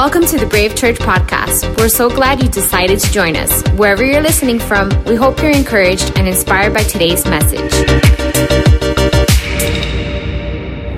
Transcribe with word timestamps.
Welcome 0.00 0.24
to 0.28 0.38
the 0.38 0.46
Brave 0.46 0.74
Church 0.76 0.96
podcast. 0.96 1.76
We're 1.76 1.90
so 1.90 2.08
glad 2.08 2.42
you 2.42 2.48
decided 2.48 3.00
to 3.00 3.12
join 3.12 3.36
us. 3.36 3.62
Wherever 3.72 4.02
you're 4.02 4.22
listening 4.22 4.58
from, 4.58 4.88
we 5.04 5.14
hope 5.14 5.42
you're 5.42 5.50
encouraged 5.50 6.16
and 6.16 6.26
inspired 6.26 6.72
by 6.72 6.84
today's 6.84 7.26
message. 7.26 7.70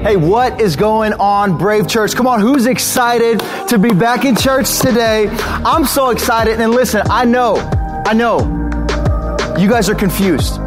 Hey, 0.05 0.15
what 0.15 0.61
is 0.61 0.77
going 0.77 1.15
on, 1.15 1.59
Brave 1.59 1.89
Church? 1.89 2.15
Come 2.15 2.29
on, 2.29 2.41
who's 2.41 2.67
excited 2.67 3.41
to 3.71 3.77
be 3.77 3.91
back 3.91 4.25
in 4.25 4.37
church 4.37 4.79
today? 4.79 5.27
I'm 5.29 5.85
so 5.85 6.11
excited. 6.11 6.61
And 6.61 6.71
listen, 6.71 7.03
I 7.11 7.25
know, 7.25 7.57
I 8.07 8.13
know, 8.13 8.39
you 9.59 9.69
guys 9.69 9.91
are 9.91 9.97
confused. 9.97 10.61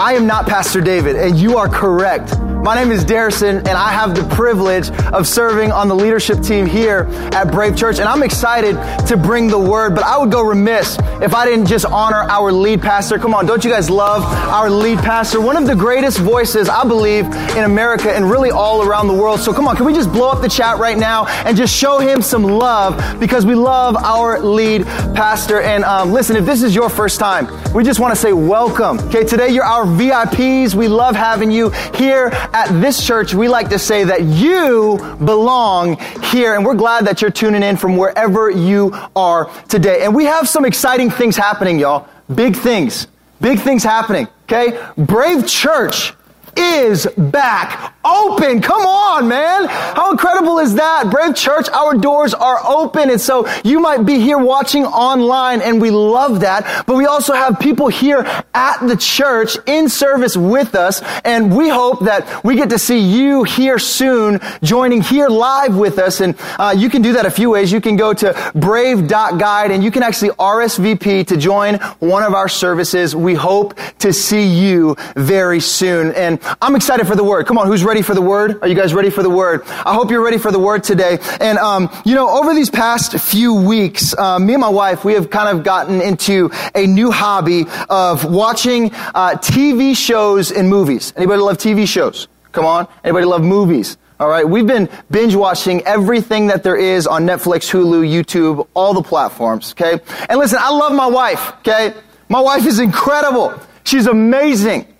I 0.00 0.14
am 0.14 0.26
not 0.26 0.48
Pastor 0.48 0.80
David, 0.80 1.14
and 1.14 1.38
you 1.38 1.58
are 1.58 1.68
correct. 1.68 2.34
My 2.62 2.76
name 2.76 2.92
is 2.92 3.04
Darrison, 3.04 3.58
and 3.58 3.70
I 3.70 3.90
have 3.90 4.14
the 4.14 4.22
privilege 4.36 4.88
of 5.12 5.26
serving 5.26 5.72
on 5.72 5.88
the 5.88 5.96
leadership 5.96 6.42
team 6.42 6.64
here 6.64 7.08
at 7.32 7.50
Brave 7.50 7.76
Church. 7.76 7.98
And 7.98 8.08
I'm 8.08 8.22
excited 8.22 8.74
to 9.08 9.16
bring 9.16 9.48
the 9.48 9.58
word, 9.58 9.96
but 9.96 10.04
I 10.04 10.16
would 10.16 10.30
go 10.30 10.42
remiss 10.42 10.96
if 11.20 11.34
I 11.34 11.44
didn't 11.44 11.66
just 11.66 11.84
honor 11.84 12.18
our 12.18 12.52
lead 12.52 12.80
pastor. 12.80 13.18
Come 13.18 13.34
on, 13.34 13.46
don't 13.46 13.64
you 13.64 13.70
guys 13.70 13.90
love 13.90 14.22
our 14.22 14.70
lead 14.70 14.98
pastor? 14.98 15.40
One 15.40 15.56
of 15.56 15.66
the 15.66 15.74
greatest 15.74 16.18
voices, 16.18 16.68
I 16.68 16.86
believe, 16.86 17.24
in 17.24 17.64
America 17.64 18.14
and 18.14 18.30
really 18.30 18.52
all 18.52 18.86
around 18.86 19.08
the 19.08 19.14
world. 19.14 19.40
So 19.40 19.52
come 19.52 19.66
on, 19.66 19.74
can 19.74 19.84
we 19.84 19.92
just 19.92 20.12
blow 20.12 20.30
up 20.30 20.40
the 20.40 20.48
chat 20.48 20.78
right 20.78 20.96
now 20.96 21.26
and 21.26 21.56
just 21.56 21.76
show 21.76 21.98
him 21.98 22.22
some 22.22 22.44
love 22.44 23.18
because 23.18 23.44
we 23.44 23.56
love 23.56 23.96
our 23.96 24.38
lead 24.38 24.84
pastor. 25.16 25.60
And 25.60 25.82
um, 25.82 26.12
listen, 26.12 26.36
if 26.36 26.44
this 26.44 26.62
is 26.62 26.76
your 26.76 26.88
first 26.88 27.18
time, 27.18 27.48
we 27.74 27.82
just 27.82 27.98
want 27.98 28.14
to 28.14 28.20
say 28.20 28.32
welcome. 28.32 29.00
Okay, 29.08 29.24
today 29.24 29.48
you're 29.48 29.64
our 29.64 29.84
VIPs. 29.84 30.76
We 30.76 30.86
love 30.86 31.16
having 31.16 31.50
you 31.50 31.70
here 31.96 32.30
at 32.52 32.80
this 32.80 33.04
church, 33.04 33.34
we 33.34 33.48
like 33.48 33.70
to 33.70 33.78
say 33.78 34.04
that 34.04 34.22
you 34.22 34.98
belong 35.24 35.98
here, 36.32 36.54
and 36.54 36.64
we're 36.64 36.74
glad 36.74 37.06
that 37.06 37.22
you're 37.22 37.30
tuning 37.30 37.62
in 37.62 37.76
from 37.76 37.96
wherever 37.96 38.50
you 38.50 38.94
are 39.16 39.50
today. 39.68 40.04
And 40.04 40.14
we 40.14 40.24
have 40.26 40.48
some 40.48 40.64
exciting 40.64 41.10
things 41.10 41.36
happening, 41.36 41.78
y'all. 41.78 42.08
Big 42.34 42.56
things. 42.56 43.06
Big 43.40 43.58
things 43.58 43.82
happening, 43.82 44.28
okay? 44.44 44.80
Brave 44.96 45.46
Church 45.46 46.12
is 46.56 47.06
back 47.16 47.92
open. 48.04 48.60
Come 48.60 48.82
on, 48.82 49.28
man. 49.28 49.66
How 49.68 50.10
incredible 50.10 50.58
is 50.58 50.74
that? 50.74 51.10
Brave 51.10 51.34
Church, 51.34 51.68
our 51.70 51.94
doors 51.94 52.34
are 52.34 52.58
open. 52.66 53.10
And 53.10 53.20
so 53.20 53.48
you 53.64 53.80
might 53.80 54.04
be 54.04 54.18
here 54.18 54.38
watching 54.38 54.84
online 54.84 55.62
and 55.62 55.80
we 55.80 55.90
love 55.90 56.40
that. 56.40 56.84
But 56.86 56.96
we 56.96 57.06
also 57.06 57.34
have 57.34 57.60
people 57.60 57.88
here 57.88 58.26
at 58.54 58.86
the 58.86 58.96
church 58.96 59.56
in 59.66 59.88
service 59.88 60.36
with 60.36 60.74
us. 60.74 61.02
And 61.24 61.56
we 61.56 61.68
hope 61.68 62.00
that 62.00 62.44
we 62.44 62.56
get 62.56 62.70
to 62.70 62.78
see 62.78 62.98
you 62.98 63.44
here 63.44 63.78
soon 63.78 64.40
joining 64.62 65.00
here 65.00 65.28
live 65.28 65.76
with 65.76 65.98
us. 65.98 66.20
And 66.20 66.34
uh, 66.58 66.74
you 66.76 66.90
can 66.90 67.02
do 67.02 67.12
that 67.14 67.26
a 67.26 67.30
few 67.30 67.50
ways. 67.50 67.70
You 67.70 67.80
can 67.80 67.96
go 67.96 68.12
to 68.14 68.52
brave.guide 68.54 69.70
and 69.70 69.84
you 69.84 69.90
can 69.90 70.02
actually 70.02 70.30
RSVP 70.30 71.26
to 71.28 71.36
join 71.36 71.76
one 72.00 72.22
of 72.22 72.34
our 72.34 72.48
services. 72.48 73.14
We 73.14 73.34
hope 73.34 73.78
to 74.00 74.12
see 74.12 74.46
you 74.46 74.96
very 75.14 75.60
soon. 75.60 76.12
And 76.12 76.41
I'm 76.60 76.76
excited 76.76 77.06
for 77.06 77.16
the 77.16 77.24
word. 77.24 77.46
Come 77.46 77.58
on, 77.58 77.66
who's 77.66 77.84
ready 77.84 78.02
for 78.02 78.14
the 78.14 78.22
word? 78.22 78.58
Are 78.62 78.68
you 78.68 78.74
guys 78.74 78.94
ready 78.94 79.10
for 79.10 79.22
the 79.22 79.30
word? 79.30 79.62
I 79.66 79.94
hope 79.94 80.10
you're 80.10 80.24
ready 80.24 80.38
for 80.38 80.50
the 80.50 80.58
word 80.58 80.84
today. 80.84 81.18
And, 81.40 81.58
um, 81.58 81.90
you 82.04 82.14
know, 82.14 82.28
over 82.28 82.54
these 82.54 82.70
past 82.70 83.18
few 83.18 83.54
weeks, 83.54 84.16
uh, 84.16 84.38
me 84.38 84.54
and 84.54 84.60
my 84.60 84.68
wife, 84.68 85.04
we 85.04 85.14
have 85.14 85.30
kind 85.30 85.56
of 85.56 85.64
gotten 85.64 86.00
into 86.00 86.50
a 86.74 86.86
new 86.86 87.10
hobby 87.10 87.66
of 87.88 88.24
watching 88.24 88.92
uh, 88.92 89.36
TV 89.36 89.96
shows 89.96 90.50
and 90.50 90.68
movies. 90.68 91.12
Anybody 91.16 91.40
love 91.40 91.58
TV 91.58 91.86
shows? 91.86 92.28
Come 92.52 92.66
on. 92.66 92.86
Anybody 93.04 93.26
love 93.26 93.42
movies? 93.42 93.96
All 94.20 94.28
right. 94.28 94.48
We've 94.48 94.66
been 94.66 94.88
binge 95.10 95.34
watching 95.34 95.82
everything 95.82 96.48
that 96.48 96.62
there 96.62 96.76
is 96.76 97.06
on 97.06 97.26
Netflix, 97.26 97.70
Hulu, 97.70 98.08
YouTube, 98.08 98.68
all 98.74 98.94
the 98.94 99.02
platforms. 99.02 99.72
Okay. 99.72 99.98
And 100.28 100.38
listen, 100.38 100.58
I 100.60 100.70
love 100.70 100.92
my 100.92 101.06
wife. 101.06 101.54
Okay. 101.60 101.94
My 102.28 102.40
wife 102.40 102.66
is 102.66 102.78
incredible. 102.78 103.58
She's 103.84 104.06
amazing. 104.06 104.91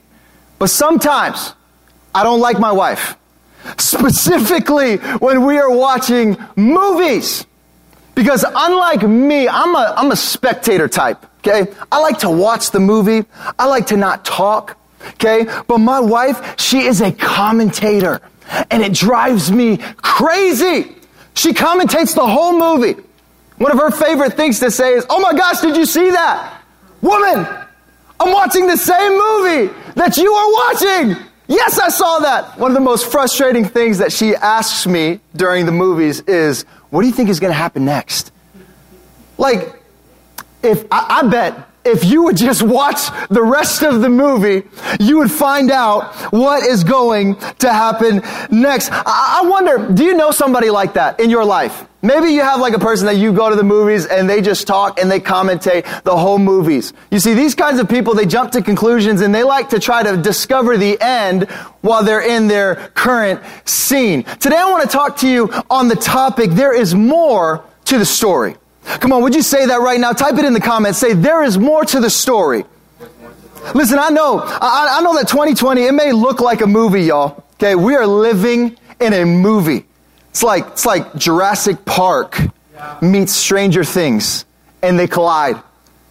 But 0.63 0.71
sometimes 0.71 1.55
I 2.15 2.23
don't 2.23 2.39
like 2.39 2.61
my 2.61 2.71
wife. 2.71 3.17
Specifically 3.79 4.99
when 5.19 5.45
we 5.45 5.59
are 5.59 5.69
watching 5.69 6.37
movies. 6.55 7.45
Because 8.15 8.45
unlike 8.49 9.03
me, 9.03 9.49
I'm 9.49 9.75
a, 9.75 9.93
I'm 9.97 10.13
a 10.13 10.17
spectator 10.17 10.87
type. 10.87 11.27
Okay. 11.39 11.69
I 11.91 11.99
like 11.99 12.21
to 12.21 12.31
watch 12.31 12.71
the 12.71 12.79
movie. 12.79 13.27
I 13.59 13.67
like 13.67 13.89
to 13.89 13.97
not 13.97 14.25
talk. 14.25 14.79
Okay. 15.15 15.49
But 15.67 15.79
my 15.79 15.99
wife, 15.99 16.61
she 16.61 16.83
is 16.83 17.01
a 17.01 17.11
commentator 17.11 18.21
and 18.71 18.85
it 18.85 18.93
drives 18.93 19.51
me 19.51 19.79
crazy. 19.97 20.95
She 21.35 21.55
commentates 21.55 22.15
the 22.15 22.25
whole 22.25 22.57
movie. 22.57 23.03
One 23.59 23.73
of 23.73 23.79
her 23.79 23.91
favorite 23.91 24.35
things 24.35 24.61
to 24.61 24.71
say 24.71 24.93
is, 24.93 25.07
Oh 25.11 25.19
my 25.19 25.33
gosh, 25.33 25.61
did 25.61 25.77
you 25.77 25.87
see 25.87 26.09
that? 26.13 26.63
Woman, 27.01 27.49
I'm 28.23 28.33
watching 28.33 28.69
the 28.69 28.77
same 28.77 29.13
movie 29.13 29.75
that 29.97 30.17
you 30.17 30.33
are 30.33 30.53
watching. 30.53 31.17
Yes, 31.49 31.79
I 31.81 31.89
saw 31.89 32.21
that. 32.21 32.57
One 32.57 32.71
of 32.71 32.75
the 32.75 32.81
most 32.81 33.11
frustrating 33.11 33.65
things 33.65 33.99
that 33.99 34.13
she 34.13 34.37
asks 34.37 34.87
me 34.87 35.19
during 35.35 35.67
the 35.67 35.73
movies 35.73 36.21
is, 36.21 36.63
What 36.91 37.01
do 37.03 37.09
you 37.09 37.13
think 37.13 37.29
is 37.31 37.41
going 37.41 37.51
to 37.51 37.59
happen 37.59 37.85
next? 37.85 38.31
Like, 39.39 39.83
if 40.63 40.87
I, 40.93 41.21
I 41.21 41.29
bet 41.29 41.69
if 41.85 42.05
you 42.05 42.25
would 42.25 42.37
just 42.37 42.63
watch 42.63 43.09
the 43.29 43.43
rest 43.43 43.83
of 43.83 44.01
the 44.01 44.09
movie, 44.09 44.63
you 45.01 45.19
would 45.19 45.31
find 45.31 45.71
out 45.71 46.15
what 46.33 46.63
is 46.63 46.85
going 46.85 47.37
to 47.59 47.73
happen 47.73 48.23
next. 48.51 48.91
I 48.93 49.43
wonder, 49.45 49.93
do 49.93 50.05
you 50.05 50.15
know 50.15 50.31
somebody 50.31 50.71
like 50.71 50.95
that 50.95 51.21
in 51.21 51.31
your 51.31 51.45
life? 51.45 51.87
Maybe 52.05 52.31
you 52.31 52.41
have 52.41 52.61
like 52.61 52.75
a 52.75 52.81
person 52.81 53.07
that 53.07 53.17
you 53.17 53.33
go 53.33 53.49
to 53.49 53.55
the 53.55 53.63
movies 53.63 54.07
and 54.07 54.29
they 54.29 54.41
just 54.41 54.67
talk 54.67 54.99
and 54.99 55.09
they 55.09 55.21
commentate 55.21 56.03
the 56.03 56.17
whole 56.17 56.39
movies. 56.39 56.93
You 57.13 57.21
see, 57.21 57.35
these 57.35 57.55
kinds 57.55 57.79
of 57.79 57.89
people, 57.89 58.15
they 58.15 58.27
jump 58.27 58.51
to 58.53 58.63
conclusions 58.63 59.21
and 59.21 59.33
they 59.33 59.45
like 59.45 59.69
to 59.69 59.79
try 59.79 60.03
to 60.03 60.17
discover 60.17 60.77
the 60.77 61.01
end 61.01 61.49
while 61.81 62.03
they're 62.03 62.27
in 62.29 62.49
their 62.49 62.75
current 62.95 63.41
scene. 63.65 64.25
Today 64.25 64.57
I 64.57 64.69
want 64.71 64.83
to 64.83 64.89
talk 64.89 65.19
to 65.19 65.29
you 65.29 65.49
on 65.71 65.87
the 65.87 65.95
topic, 65.95 66.51
there 66.51 66.75
is 66.75 66.93
more 66.93 67.65
to 67.85 67.99
the 67.99 68.07
story. 68.07 68.57
Come 68.85 69.13
on, 69.13 69.23
would 69.23 69.35
you 69.35 69.43
say 69.43 69.67
that 69.67 69.81
right 69.81 69.99
now? 69.99 70.13
Type 70.13 70.35
it 70.35 70.45
in 70.45 70.53
the 70.53 70.61
comments. 70.61 70.99
Say, 70.99 71.15
there 71.15 71.43
is 71.43 71.59
more 71.59 71.85
to 71.85 72.01
the 72.01 72.11
story. 72.11 72.65
Listen, 73.75 73.99
I 73.99 74.09
know, 74.09 74.41
I, 74.41 74.99
I 74.99 75.03
know 75.03 75.15
that 75.15 75.29
2020, 75.29 75.85
it 75.85 75.93
may 75.93 76.13
look 76.13 76.41
like 76.41 76.61
a 76.61 76.67
movie, 76.67 77.03
y'all. 77.05 77.45
Okay, 77.55 77.75
we 77.77 77.95
are 77.95 78.07
living 78.07 78.77
in 79.01 79.13
a 79.13 79.25
movie. 79.25 79.87
It's 80.31 80.43
like, 80.43 80.67
it's 80.69 80.87
like 80.87 81.15
Jurassic 81.15 81.85
Park 81.85 82.39
meets 83.01 83.33
Stranger 83.33 83.85
Things 83.85 84.45
and 84.83 84.99
they 84.99 85.07
collide. 85.07 85.63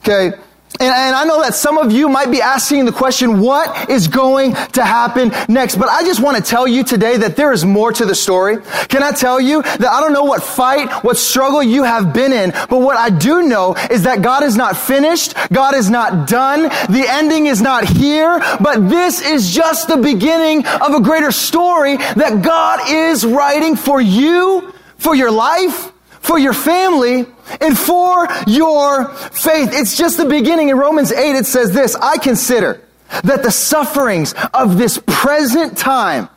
Okay? 0.02 0.38
And, 0.82 0.90
and, 0.90 1.16
I 1.16 1.26
know 1.26 1.42
that 1.44 1.54
some 1.54 1.78
of 1.78 1.92
you 1.92 2.10
might 2.10 2.32
be 2.32 2.42
asking 2.42 2.86
the 2.86 2.92
question, 2.92 3.40
what 3.40 3.88
is 3.88 4.08
going 4.08 4.56
to 4.74 4.84
happen 4.84 5.32
next? 5.48 5.76
But 5.76 5.90
I 5.90 6.04
just 6.04 6.20
want 6.20 6.38
to 6.38 6.44
tell 6.44 6.68
you 6.68 6.84
today 6.84 7.18
that 7.18 7.36
there 7.36 7.52
is 7.52 7.64
more 7.64 7.92
to 7.92 8.04
the 8.04 8.16
story. 8.16 8.58
Can 8.88 9.04
I 9.04 9.12
tell 9.12 9.40
you 9.40 9.62
that 9.62 9.86
I 9.86 10.00
don't 10.00 10.12
know 10.12 10.24
what 10.24 10.42
fight, 10.42 11.04
what 11.04 11.18
struggle 11.18 11.62
you 11.62 11.84
have 11.84 12.16
been 12.16 12.34
in, 12.34 12.50
but 12.50 12.82
what 12.82 12.98
I 12.98 13.12
do 13.12 13.44
know 13.44 13.76
is 13.92 14.04
that 14.04 14.24
God 14.24 14.42
is 14.42 14.58
not 14.58 14.76
finished. 14.76 15.36
God 15.54 15.76
is 15.76 15.92
not 15.92 16.28
done. 16.28 16.64
The 16.64 17.06
ending 17.08 17.46
is 17.46 17.62
not 17.62 17.88
here, 17.88 18.40
but 18.60 18.90
this 18.90 19.22
is 19.22 19.54
just 19.54 19.88
the 19.88 19.98
beginning 19.98 20.66
of 20.66 20.96
a 20.96 21.02
greater 21.02 21.32
story 21.32 21.98
that 21.98 22.42
God 22.44 22.90
is 22.90 23.24
writing 23.24 23.76
for 23.76 24.02
you, 24.02 24.74
for 24.98 25.16
your 25.16 25.30
life, 25.30 25.91
for 26.22 26.40
your 26.40 26.54
family, 26.54 27.26
and 27.60 27.78
for 27.78 28.28
your 28.48 29.10
faith. 29.10 29.70
It's 29.74 29.98
just 29.98 30.18
the 30.18 30.26
beginning. 30.26 30.70
In 30.70 30.78
Romans 30.78 31.12
8, 31.12 31.36
it 31.36 31.46
says 31.46 31.74
this, 31.74 31.96
I 31.96 32.18
consider 32.18 32.82
that 33.24 33.44
the 33.44 33.52
sufferings 33.52 34.34
of 34.54 34.78
this 34.78 35.02
present 35.06 35.78
time 35.78 36.30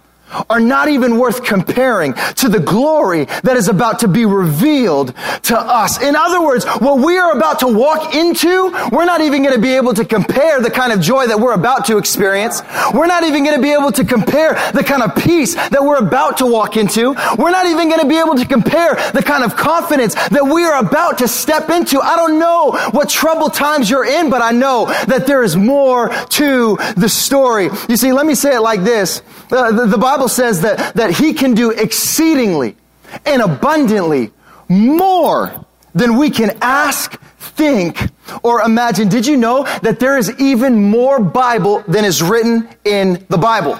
are 0.50 0.60
not 0.60 0.88
even 0.88 1.18
worth 1.18 1.44
comparing 1.44 2.14
to 2.36 2.48
the 2.48 2.60
glory 2.60 3.24
that 3.42 3.56
is 3.56 3.68
about 3.68 4.00
to 4.00 4.08
be 4.08 4.24
revealed 4.24 5.14
to 5.42 5.58
us. 5.58 6.00
In 6.02 6.16
other 6.16 6.42
words, 6.42 6.64
what 6.78 7.00
we 7.00 7.16
are 7.18 7.36
about 7.36 7.60
to 7.60 7.68
walk 7.68 8.14
into, 8.14 8.70
we're 8.92 9.04
not 9.04 9.20
even 9.20 9.42
going 9.42 9.54
to 9.54 9.60
be 9.60 9.74
able 9.74 9.94
to 9.94 10.04
compare 10.04 10.60
the 10.60 10.70
kind 10.70 10.92
of 10.92 11.00
joy 11.00 11.26
that 11.26 11.38
we're 11.38 11.54
about 11.54 11.86
to 11.86 11.98
experience. 11.98 12.62
We're 12.92 13.06
not 13.06 13.24
even 13.24 13.44
going 13.44 13.56
to 13.56 13.62
be 13.62 13.72
able 13.72 13.92
to 13.92 14.04
compare 14.04 14.54
the 14.72 14.84
kind 14.84 15.02
of 15.02 15.14
peace 15.16 15.54
that 15.54 15.82
we're 15.82 15.98
about 15.98 16.38
to 16.38 16.46
walk 16.46 16.76
into. 16.76 17.14
We're 17.38 17.50
not 17.50 17.66
even 17.66 17.88
going 17.88 18.00
to 18.00 18.08
be 18.08 18.18
able 18.18 18.34
to 18.36 18.46
compare 18.46 18.94
the 19.12 19.22
kind 19.22 19.44
of 19.44 19.56
confidence 19.56 20.14
that 20.14 20.44
we 20.44 20.64
are 20.64 20.78
about 20.78 21.18
to 21.18 21.28
step 21.28 21.70
into. 21.70 22.00
I 22.00 22.16
don't 22.16 22.38
know 22.38 22.72
what 22.90 23.08
troubled 23.08 23.54
times 23.54 23.90
you're 23.90 24.06
in, 24.06 24.30
but 24.30 24.42
I 24.42 24.52
know 24.52 24.86
that 25.06 25.26
there 25.26 25.42
is 25.42 25.56
more 25.56 26.08
to 26.10 26.76
the 26.96 27.08
story. 27.08 27.68
You 27.88 27.96
see, 27.96 28.12
let 28.12 28.26
me 28.26 28.34
say 28.34 28.56
it 28.56 28.60
like 28.60 28.82
this. 28.82 29.22
Uh, 29.50 29.72
the, 29.72 29.86
the 29.86 29.98
Bible 29.98 30.23
says 30.28 30.62
that, 30.62 30.94
that 30.94 31.10
He 31.10 31.34
can 31.34 31.54
do 31.54 31.70
exceedingly 31.70 32.76
and 33.24 33.42
abundantly 33.42 34.32
more 34.68 35.64
than 35.94 36.16
we 36.16 36.30
can 36.30 36.58
ask, 36.60 37.20
think, 37.38 38.10
or 38.42 38.60
imagine. 38.60 39.08
Did 39.08 39.26
you 39.26 39.36
know 39.36 39.64
that 39.82 40.00
there 40.00 40.18
is 40.18 40.30
even 40.40 40.90
more 40.90 41.20
Bible 41.20 41.84
than 41.86 42.04
is 42.04 42.22
written 42.22 42.68
in 42.84 43.24
the 43.28 43.38
Bible? 43.38 43.78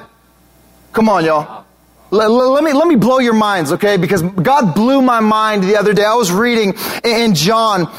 Come 0.93 1.09
on, 1.09 1.25
y'all. 1.25 1.65
let, 2.11 2.31
let, 2.31 2.63
me, 2.63 2.73
let 2.73 2.87
me 2.87 2.95
blow 2.95 3.19
your 3.19 3.35
minds, 3.35 3.73
okay? 3.73 3.97
Because 3.97 4.23
God 4.23 4.75
blew 4.75 5.03
my 5.03 5.21
mind 5.21 5.65
the 5.65 5.77
other 5.77 5.93
day. 5.93 6.05
I 6.05 6.15
was 6.15 6.31
reading 6.31 6.75
in 7.03 7.35
John 7.35 7.93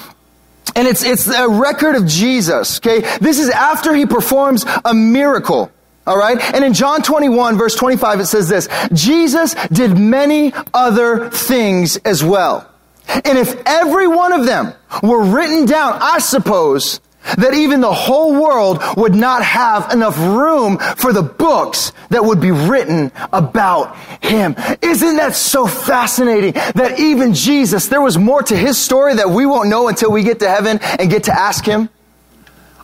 and 0.76 0.88
it's, 0.88 1.04
it's 1.04 1.28
a 1.28 1.48
record 1.48 1.96
of 1.96 2.06
Jesus, 2.06 2.80
okay? 2.80 3.00
This 3.20 3.40
is 3.40 3.50
after 3.50 3.94
he 3.94 4.06
performs 4.06 4.66
a 4.84 4.94
miracle. 4.94 5.72
All 6.08 6.18
right. 6.18 6.40
And 6.54 6.64
in 6.64 6.74
John 6.74 7.02
21 7.02 7.58
verse 7.58 7.76
25, 7.76 8.20
it 8.20 8.26
says 8.26 8.48
this, 8.48 8.70
Jesus 8.94 9.56
did 9.70 9.98
many 9.98 10.54
other 10.74 11.30
things 11.30 11.98
as 11.98 12.24
well. 12.24 12.70
And 13.08 13.38
if 13.38 13.62
every 13.66 14.08
one 14.08 14.32
of 14.34 14.46
them 14.46 14.74
were 15.02 15.24
written 15.24 15.66
down, 15.66 15.98
I 16.02 16.20
suppose 16.20 17.00
that 17.38 17.54
even 17.54 17.82
the 17.82 17.94
whole 17.94 18.40
world 18.40 18.82
would 18.98 19.16
not 19.16 19.44
have 19.44 19.92
enough 19.92 20.18
room 20.18 20.78
for 20.78 21.12
the 21.12 21.24
books 21.24 21.92
that 22.10 22.24
would 22.24 22.40
be 22.40 22.52
written 22.52 23.12
about 23.34 23.98
him. 24.24 24.56
Isn't 24.82 25.18
that 25.18 25.36
so 25.36 25.66
fascinating 25.66 26.54
that 26.54 27.00
even 27.00 27.34
Jesus, 27.34 27.88
there 27.88 28.02
was 28.02 28.18
more 28.18 28.44
to 28.44 28.56
his 28.56 28.78
story 28.78 29.16
that 29.16 29.30
we 29.30 29.46
won't 29.46 29.70
know 29.70 29.88
until 29.88 30.12
we 30.12 30.24
get 30.24 30.40
to 30.42 30.50
heaven 30.50 30.80
and 30.82 31.10
get 31.10 31.24
to 31.24 31.34
ask 31.34 31.66
him? 31.66 31.90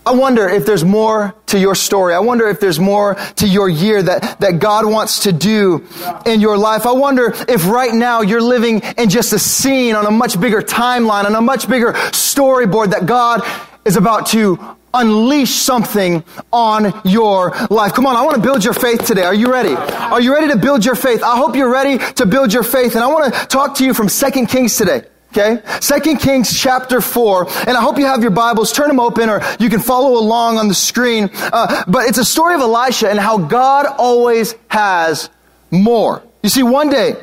I 0.03 0.13
wonder 0.13 0.50
if 0.50 0.65
there's 0.65 0.83
more 0.83 1.36
to 1.48 1.59
your 1.59 1.75
story. 1.75 2.15
I 2.15 2.19
wonder 2.19 2.48
if 2.48 2.59
there's 2.59 2.80
more 2.80 3.15
to 3.36 3.48
your 3.48 3.69
year 3.69 4.01
that, 4.01 4.39
that 4.39 4.59
God 4.59 4.86
wants 4.86 5.24
to 5.24 5.31
do 5.31 5.86
in 6.25 6.42
your 6.42 6.57
life. 6.57 6.88
I 6.88 6.92
wonder 6.94 7.33
if 7.48 7.68
right 7.68 7.94
now 7.94 8.21
you're 8.21 8.42
living 8.42 8.81
in 8.98 9.09
just 9.09 9.31
a 9.31 9.39
scene 9.39 9.95
on 9.95 10.07
a 10.07 10.12
much 10.12 10.39
bigger 10.39 10.62
timeline, 10.62 11.25
on 11.25 11.36
a 11.36 11.42
much 11.42 11.69
bigger 11.69 11.94
storyboard 11.94 12.92
that 12.92 13.06
God 13.06 13.42
is 13.86 13.95
about 13.95 14.27
to 14.27 14.59
unleash 14.94 15.51
something 15.51 16.24
on 16.51 17.00
your 17.06 17.51
life. 17.69 17.94
Come 17.94 18.07
on, 18.07 18.15
I 18.15 18.24
want 18.24 18.36
to 18.38 18.42
build 18.42 18.65
your 18.65 18.74
faith 18.74 19.06
today. 19.06 19.24
Are 19.24 19.36
you 19.36 19.51
ready? 19.51 19.75
Are 19.75 20.19
you 20.19 20.33
ready 20.33 20.48
to 20.50 20.57
build 20.57 20.83
your 20.83 20.95
faith? 20.95 21.21
I 21.24 21.38
hope 21.38 21.56
you're 21.56 21.71
ready 21.71 22.00
to 22.15 22.25
build 22.25 22.51
your 22.53 22.63
faith. 22.63 22.95
And 22.95 23.03
I 23.03 23.07
want 23.07 23.33
to 23.33 23.45
talk 23.45 23.75
to 23.75 23.86
you 23.86 23.94
from 23.94 24.07
2 24.07 24.48
Kings 24.48 24.75
today. 24.75 25.03
Okay? 25.31 25.61
Second 25.79 26.17
Kings 26.17 26.59
chapter 26.59 26.99
4. 26.99 27.47
And 27.67 27.77
I 27.77 27.81
hope 27.81 27.97
you 27.97 28.05
have 28.05 28.21
your 28.21 28.31
Bibles. 28.31 28.73
Turn 28.73 28.89
them 28.89 28.99
open 28.99 29.29
or 29.29 29.41
you 29.59 29.69
can 29.69 29.79
follow 29.79 30.19
along 30.19 30.57
on 30.57 30.67
the 30.67 30.73
screen. 30.73 31.29
Uh, 31.33 31.85
but 31.87 32.07
it's 32.09 32.17
a 32.17 32.25
story 32.25 32.53
of 32.53 32.61
Elisha 32.61 33.09
and 33.09 33.17
how 33.17 33.37
God 33.37 33.85
always 33.85 34.55
has 34.67 35.29
more. 35.71 36.21
You 36.43 36.49
see, 36.49 36.63
one 36.63 36.89
day, 36.89 37.15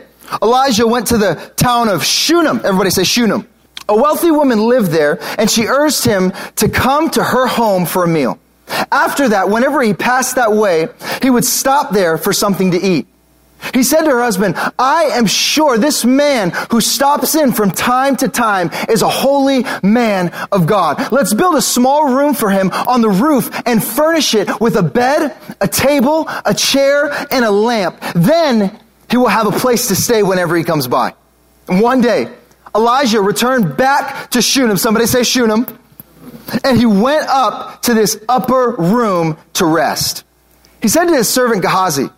Elijah 0.43 0.87
went 0.87 1.09
to 1.09 1.19
the 1.19 1.53
town 1.57 1.89
of 1.89 2.03
Shunem. 2.03 2.63
Everybody 2.65 2.91
say 2.91 3.05
Shunem. 3.05 3.47
A 3.91 3.97
wealthy 3.97 4.31
woman 4.31 4.67
lived 4.67 4.91
there 4.91 5.19
and 5.39 5.51
she 5.51 5.67
urged 5.67 6.05
him 6.05 6.33
to 6.57 6.69
come 6.71 7.11
to 7.11 7.23
her 7.23 7.47
home 7.47 7.85
for 7.85 8.05
a 8.05 8.09
meal. 8.09 8.39
After 8.91 9.31
that, 9.31 9.51
whenever 9.51 9.83
he 9.83 9.93
passed 9.93 10.37
that 10.37 10.53
way, 10.53 10.89
he 11.21 11.29
would 11.29 11.45
stop 11.45 11.91
there 11.91 12.17
for 12.17 12.33
something 12.33 12.71
to 12.71 12.79
eat. 12.79 13.07
He 13.75 13.83
said 13.83 14.03
to 14.03 14.11
her 14.11 14.23
husband, 14.23 14.55
I 14.79 15.11
am 15.13 15.27
sure 15.27 15.79
this 15.79 16.05
man 16.05 16.53
who 16.71 16.81
stops 16.81 17.35
in 17.35 17.53
from 17.53 17.71
time 17.71 18.17
to 18.17 18.29
time 18.29 18.71
is 18.89 19.03
a 19.03 19.09
holy 19.09 19.65
man 19.83 20.31
of 20.51 20.67
God. 20.67 21.13
Let's 21.13 21.35
build 21.35 21.57
a 21.57 21.63
small 21.63 22.15
room 22.15 22.35
for 22.35 22.51
him 22.51 22.71
on 22.71 23.01
the 23.01 23.11
roof 23.11 23.51
and 23.67 23.83
furnish 23.83 24.35
it 24.35 24.61
with 24.61 24.77
a 24.77 24.83
bed, 24.83 25.37
a 25.61 25.69
table, 25.69 26.27
a 26.45 26.55
chair, 26.55 27.11
and 27.31 27.45
a 27.45 27.51
lamp. 27.51 28.01
Then 28.15 28.79
he 29.11 29.17
will 29.17 29.29
have 29.29 29.47
a 29.47 29.59
place 29.59 29.89
to 29.89 29.97
stay 29.97 30.23
whenever 30.23 30.57
he 30.57 30.65
comes 30.65 30.87
by. 30.87 31.15
One 31.67 32.01
day, 32.01 32.33
Elijah 32.75 33.21
returned 33.21 33.77
back 33.77 34.31
to 34.31 34.43
Shunem. 34.43 34.77
Somebody 34.77 35.07
say 35.07 35.23
Shunem. 35.23 35.67
And 36.65 36.79
he 36.79 36.87
went 36.87 37.27
up 37.29 37.83
to 37.83 37.95
this 37.95 38.19
upper 38.29 38.75
room 38.79 39.37
to 39.55 39.67
rest. 39.67 40.25
He 40.81 40.89
said 40.89 41.07
to 41.07 41.15
his 41.15 41.29
servant 41.29 41.63
Gehazi, 41.63 42.09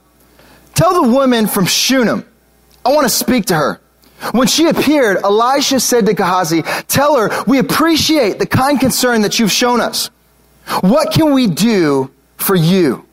Tell 0.81 1.03
the 1.03 1.12
woman 1.12 1.47
from 1.47 1.67
Shunem, 1.67 2.25
I 2.87 2.94
want 2.94 3.05
to 3.05 3.11
speak 3.11 3.44
to 3.47 3.55
her. 3.55 3.82
When 4.32 4.47
she 4.47 4.67
appeared, 4.67 5.19
Elisha 5.19 5.79
said 5.79 6.06
to 6.06 6.15
Gehazi, 6.15 6.62
Tell 6.88 7.19
her, 7.19 7.44
we 7.47 7.59
appreciate 7.59 8.38
the 8.38 8.47
kind 8.47 8.81
concern 8.81 9.21
that 9.21 9.38
you've 9.38 9.53
shown 9.53 9.82
us. 9.82 10.06
What 10.81 11.12
can 11.12 11.35
we 11.35 11.49
do 11.49 12.11
for 12.38 12.56
you? 12.56 13.05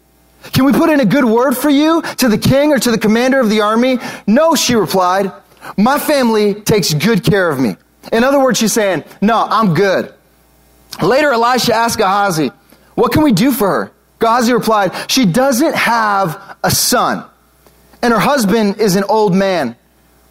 Can 0.54 0.64
we 0.64 0.72
put 0.72 0.90
in 0.90 1.02
a 1.02 1.06
good 1.06 1.25
word 1.25 1.58
for 1.58 1.69
you 1.69 2.02
to 2.04 2.30
the 2.30 2.38
king 2.38 2.72
or 2.72 2.80
to 2.80 2.90
the 2.90 2.98
commander 2.98 3.42
of 3.42 3.50
the 3.50 3.60
army? 3.60 4.00
No, 4.25 4.56
she 4.56 4.74
replied. 4.74 5.30
My 5.75 6.00
family 6.00 6.54
takes 6.54 6.94
good 6.94 7.25
care 7.25 7.50
of 7.50 7.60
me. 7.60 7.75
In 8.13 8.24
other 8.24 8.42
words, 8.42 8.60
she's 8.60 8.72
saying, 8.72 9.04
No, 9.22 9.46
I'm 9.46 9.74
good. 9.74 10.13
Later, 11.04 11.34
Elisha 11.34 11.75
asked 11.75 11.98
Gehazi, 11.98 12.50
What 12.96 13.12
can 13.12 13.24
we 13.24 13.34
do 13.34 13.52
for 13.52 13.68
her? 13.68 13.92
Gehazi 14.20 14.54
replied, 14.54 14.94
She 15.12 15.25
doesn't 15.25 15.75
have 15.75 16.56
a 16.63 16.72
son, 16.72 17.30
and 18.02 18.14
her 18.14 18.20
husband 18.20 18.80
is 18.80 18.96
an 18.96 19.04
old 19.04 19.34
man. 19.34 19.76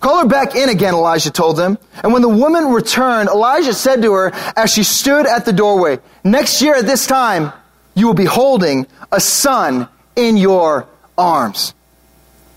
Call 0.01 0.21
her 0.21 0.27
back 0.27 0.55
in 0.55 0.69
again, 0.69 0.95
Elijah 0.95 1.31
told 1.31 1.57
them. 1.57 1.79
And 2.03 2.13
when 2.13 2.23
the 2.23 2.29
woman 2.29 2.67
returned, 2.73 3.29
Elijah 3.29 3.73
said 3.73 4.03
to 4.03 4.13
her 4.13 4.33
as 4.57 4.73
she 4.73 4.85
stood 4.85 5.27
at 5.27 5.45
the 5.45 5.53
doorway, 5.53 5.99
Next 6.23 6.61
year 6.63 6.77
at 6.77 6.87
this 6.87 7.07
time, 7.07 7.53
you 7.95 8.07
will 8.07 8.15
be 8.15 8.25
holding 8.25 8.87
a 9.11 9.21
son 9.21 9.89
in 10.15 10.37
your 10.37 10.87
arms. 11.17 11.75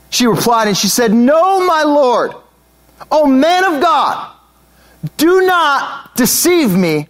She 0.10 0.28
replied 0.28 0.68
and 0.68 0.78
she 0.78 0.88
said, 0.88 1.14
No, 1.14 1.66
my 1.66 1.84
Lord. 1.84 2.34
Oh, 3.12 3.26
man 3.26 3.64
of 3.64 3.82
God, 3.82 4.36
do 5.18 5.42
not 5.42 6.16
deceive 6.16 6.76
me 6.76 7.08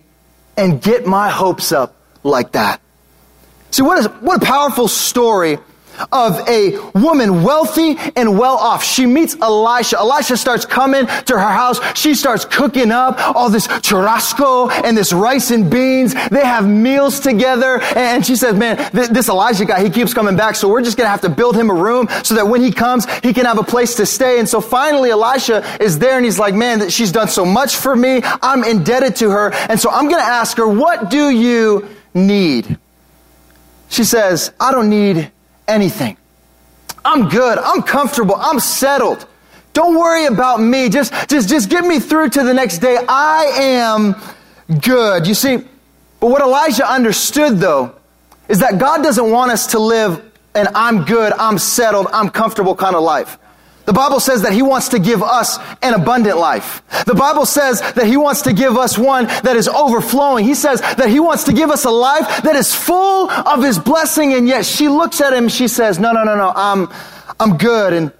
and 0.55 0.81
get 0.81 1.05
my 1.05 1.29
hopes 1.29 1.71
up 1.71 1.95
like 2.23 2.51
that. 2.51 2.79
See, 3.71 3.81
what, 3.81 3.99
is, 3.99 4.05
what 4.21 4.41
a 4.41 4.45
powerful 4.45 4.87
story 4.87 5.57
of 6.11 6.47
a 6.47 6.77
woman 6.91 7.43
wealthy 7.43 7.97
and 8.15 8.37
well 8.37 8.57
off. 8.57 8.83
She 8.83 9.05
meets 9.05 9.35
Elisha. 9.41 9.97
Elisha 9.97 10.37
starts 10.37 10.65
coming 10.65 11.05
to 11.05 11.33
her 11.33 11.39
house. 11.39 11.79
She 11.97 12.15
starts 12.15 12.45
cooking 12.45 12.91
up 12.91 13.19
all 13.35 13.49
this 13.49 13.67
churrasco 13.67 14.71
and 14.83 14.97
this 14.97 15.13
rice 15.13 15.51
and 15.51 15.69
beans. 15.69 16.13
They 16.29 16.45
have 16.45 16.67
meals 16.67 17.19
together. 17.19 17.81
And 17.95 18.25
she 18.25 18.35
says, 18.35 18.55
man, 18.55 18.77
this 18.93 19.29
Elijah 19.29 19.65
guy, 19.65 19.83
he 19.83 19.89
keeps 19.89 20.13
coming 20.13 20.35
back. 20.35 20.55
So 20.55 20.69
we're 20.69 20.83
just 20.83 20.97
going 20.97 21.05
to 21.05 21.11
have 21.11 21.21
to 21.21 21.29
build 21.29 21.55
him 21.55 21.69
a 21.69 21.73
room 21.73 22.07
so 22.23 22.35
that 22.35 22.47
when 22.47 22.61
he 22.61 22.71
comes, 22.71 23.05
he 23.21 23.33
can 23.33 23.45
have 23.45 23.57
a 23.57 23.63
place 23.63 23.95
to 23.95 24.05
stay. 24.05 24.39
And 24.39 24.47
so 24.47 24.61
finally 24.61 25.11
Elisha 25.11 25.65
is 25.81 25.99
there 25.99 26.15
and 26.15 26.25
he's 26.25 26.39
like, 26.39 26.53
man, 26.53 26.89
she's 26.89 27.11
done 27.11 27.27
so 27.27 27.45
much 27.45 27.75
for 27.75 27.95
me. 27.95 28.21
I'm 28.23 28.63
indebted 28.63 29.17
to 29.17 29.29
her. 29.29 29.51
And 29.53 29.79
so 29.79 29.89
I'm 29.89 30.05
going 30.05 30.21
to 30.21 30.27
ask 30.27 30.57
her, 30.57 30.67
what 30.67 31.09
do 31.09 31.29
you 31.29 31.87
need? 32.13 32.77
She 33.89 34.03
says, 34.03 34.51
I 34.59 34.71
don't 34.71 34.89
need 34.89 35.31
anything. 35.69 36.17
I'm 37.05 37.29
good. 37.29 37.57
I'm 37.57 37.81
comfortable. 37.81 38.35
I'm 38.35 38.59
settled. 38.59 39.25
Don't 39.73 39.97
worry 39.97 40.25
about 40.25 40.59
me. 40.59 40.89
Just, 40.89 41.13
just, 41.29 41.47
just 41.47 41.69
get 41.69 41.85
me 41.85 41.99
through 41.99 42.29
to 42.31 42.43
the 42.43 42.53
next 42.53 42.79
day. 42.79 42.97
I 43.07 43.43
am 43.55 44.15
good. 44.81 45.27
You 45.27 45.33
see, 45.33 45.57
but 46.19 46.27
what 46.27 46.41
Elijah 46.41 46.89
understood 46.89 47.59
though 47.59 47.95
is 48.47 48.59
that 48.59 48.77
God 48.77 49.03
doesn't 49.03 49.29
want 49.29 49.51
us 49.51 49.67
to 49.67 49.79
live 49.79 50.25
an 50.55 50.67
I'm 50.73 51.05
good, 51.05 51.31
I'm 51.33 51.57
settled, 51.57 52.07
I'm 52.11 52.29
comfortable 52.29 52.75
kind 52.75 52.95
of 52.95 53.03
life. 53.03 53.37
The 53.89 53.93
Bible 53.93 54.19
says 54.19 54.43
that 54.43 54.53
He 54.53 54.61
wants 54.61 54.89
to 54.89 54.99
give 54.99 55.23
us 55.23 55.57
an 55.81 55.95
abundant 55.95 56.37
life. 56.37 56.83
The 57.07 57.15
Bible 57.15 57.47
says 57.47 57.81
that 57.81 58.05
He 58.05 58.17
wants 58.17 58.43
to 58.43 58.53
give 58.53 58.77
us 58.77 58.99
one 58.99 59.25
that 59.25 59.55
is 59.55 59.67
overflowing. 59.67 60.45
He 60.45 60.53
says 60.53 60.79
that 60.79 61.09
He 61.09 61.19
wants 61.19 61.45
to 61.45 61.53
give 61.53 61.71
us 61.71 61.85
a 61.85 61.89
life 61.89 62.43
that 62.43 62.55
is 62.55 62.71
full 62.71 63.31
of 63.31 63.63
His 63.63 63.79
blessing. 63.79 64.35
And 64.35 64.47
yet 64.47 64.63
she 64.63 64.89
looks 64.89 65.21
at 65.21 65.33
him, 65.33 65.49
she 65.49 65.67
says, 65.67 65.97
no, 65.97 66.11
no, 66.11 66.23
no, 66.23 66.35
no, 66.35 66.53
I'm, 66.55 66.87
I'm 67.39 67.57
good. 67.57 67.93
And 67.93 68.11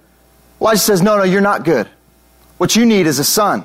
Elijah 0.60 0.80
says, 0.80 1.02
no, 1.02 1.18
no, 1.18 1.22
you're 1.22 1.40
not 1.40 1.64
good. 1.64 1.88
What 2.58 2.74
you 2.74 2.84
need 2.84 3.06
is 3.06 3.20
a 3.20 3.24
son. 3.24 3.64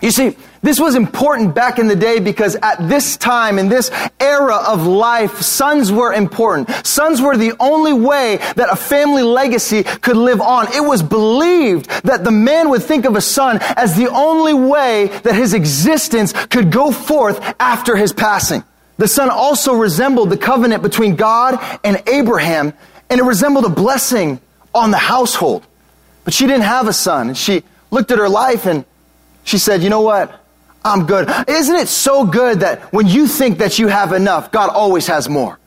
You 0.00 0.10
see, 0.12 0.34
this 0.62 0.80
was 0.80 0.94
important 0.94 1.54
back 1.54 1.78
in 1.78 1.86
the 1.86 1.96
day 1.96 2.18
because 2.18 2.56
at 2.56 2.88
this 2.88 3.16
time, 3.16 3.58
in 3.58 3.68
this 3.68 3.90
era 4.18 4.56
of 4.56 4.86
life, 4.86 5.40
sons 5.40 5.92
were 5.92 6.12
important. 6.12 6.68
Sons 6.84 7.20
were 7.20 7.36
the 7.36 7.52
only 7.60 7.92
way 7.92 8.38
that 8.56 8.68
a 8.70 8.76
family 8.76 9.22
legacy 9.22 9.84
could 9.84 10.16
live 10.16 10.40
on. 10.40 10.66
It 10.72 10.80
was 10.80 11.02
believed 11.02 11.88
that 12.04 12.24
the 12.24 12.30
man 12.30 12.70
would 12.70 12.82
think 12.82 13.04
of 13.04 13.14
a 13.14 13.20
son 13.20 13.58
as 13.76 13.96
the 13.96 14.08
only 14.08 14.54
way 14.54 15.06
that 15.06 15.34
his 15.34 15.54
existence 15.54 16.32
could 16.46 16.72
go 16.72 16.90
forth 16.90 17.40
after 17.60 17.96
his 17.96 18.12
passing. 18.12 18.64
The 18.96 19.08
son 19.08 19.30
also 19.30 19.74
resembled 19.74 20.30
the 20.30 20.36
covenant 20.36 20.82
between 20.82 21.14
God 21.14 21.58
and 21.84 22.02
Abraham, 22.08 22.72
and 23.08 23.20
it 23.20 23.24
resembled 23.24 23.64
a 23.64 23.70
blessing 23.70 24.40
on 24.74 24.90
the 24.90 24.98
household. 24.98 25.64
But 26.24 26.34
she 26.34 26.46
didn't 26.46 26.62
have 26.62 26.88
a 26.88 26.92
son, 26.92 27.28
and 27.28 27.38
she 27.38 27.62
looked 27.90 28.10
at 28.10 28.18
her 28.18 28.28
life 28.28 28.66
and 28.66 28.84
she 29.44 29.56
said, 29.56 29.82
You 29.82 29.88
know 29.88 30.02
what? 30.02 30.44
I'm 30.84 31.06
good. 31.06 31.28
Isn't 31.48 31.76
it 31.76 31.88
so 31.88 32.24
good 32.24 32.60
that 32.60 32.92
when 32.92 33.06
you 33.06 33.26
think 33.26 33.58
that 33.58 33.78
you 33.78 33.88
have 33.88 34.12
enough, 34.12 34.50
God 34.52 34.70
always 34.70 35.06
has 35.08 35.28
more? 35.28 35.58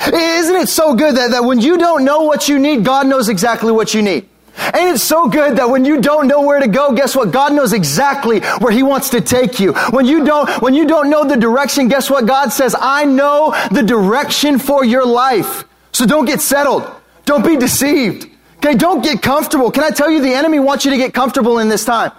Isn't 0.00 0.56
it 0.56 0.68
so 0.68 0.94
good 0.94 1.16
that, 1.16 1.32
that 1.32 1.44
when 1.44 1.60
you 1.60 1.76
don't 1.76 2.04
know 2.04 2.22
what 2.22 2.48
you 2.48 2.58
need, 2.58 2.84
God 2.84 3.06
knows 3.06 3.28
exactly 3.28 3.72
what 3.72 3.94
you 3.94 4.02
need? 4.02 4.28
Ain't 4.74 4.96
it 4.96 4.98
so 4.98 5.28
good 5.28 5.56
that 5.56 5.70
when 5.70 5.84
you 5.84 6.00
don't 6.00 6.26
know 6.26 6.42
where 6.42 6.58
to 6.58 6.66
go, 6.66 6.92
guess 6.92 7.14
what? 7.14 7.30
God 7.30 7.52
knows 7.52 7.72
exactly 7.72 8.40
where 8.40 8.72
He 8.72 8.82
wants 8.82 9.10
to 9.10 9.20
take 9.20 9.60
you. 9.60 9.72
When 9.90 10.04
you 10.04 10.24
don't, 10.24 10.50
when 10.62 10.74
you 10.74 10.86
don't 10.86 11.10
know 11.10 11.24
the 11.24 11.36
direction, 11.36 11.88
guess 11.88 12.10
what? 12.10 12.26
God 12.26 12.52
says, 12.52 12.74
I 12.78 13.04
know 13.04 13.54
the 13.70 13.82
direction 13.82 14.58
for 14.58 14.84
your 14.84 15.06
life. 15.06 15.64
So 15.92 16.06
don't 16.06 16.24
get 16.24 16.40
settled. 16.40 16.90
Don't 17.24 17.44
be 17.44 17.56
deceived. 17.56 18.28
Okay, 18.56 18.74
don't 18.74 19.02
get 19.02 19.22
comfortable. 19.22 19.70
Can 19.70 19.84
I 19.84 19.90
tell 19.90 20.10
you 20.10 20.20
the 20.20 20.34
enemy 20.34 20.58
wants 20.58 20.84
you 20.84 20.90
to 20.90 20.96
get 20.96 21.14
comfortable 21.14 21.58
in 21.58 21.68
this 21.68 21.84
time? 21.84 22.10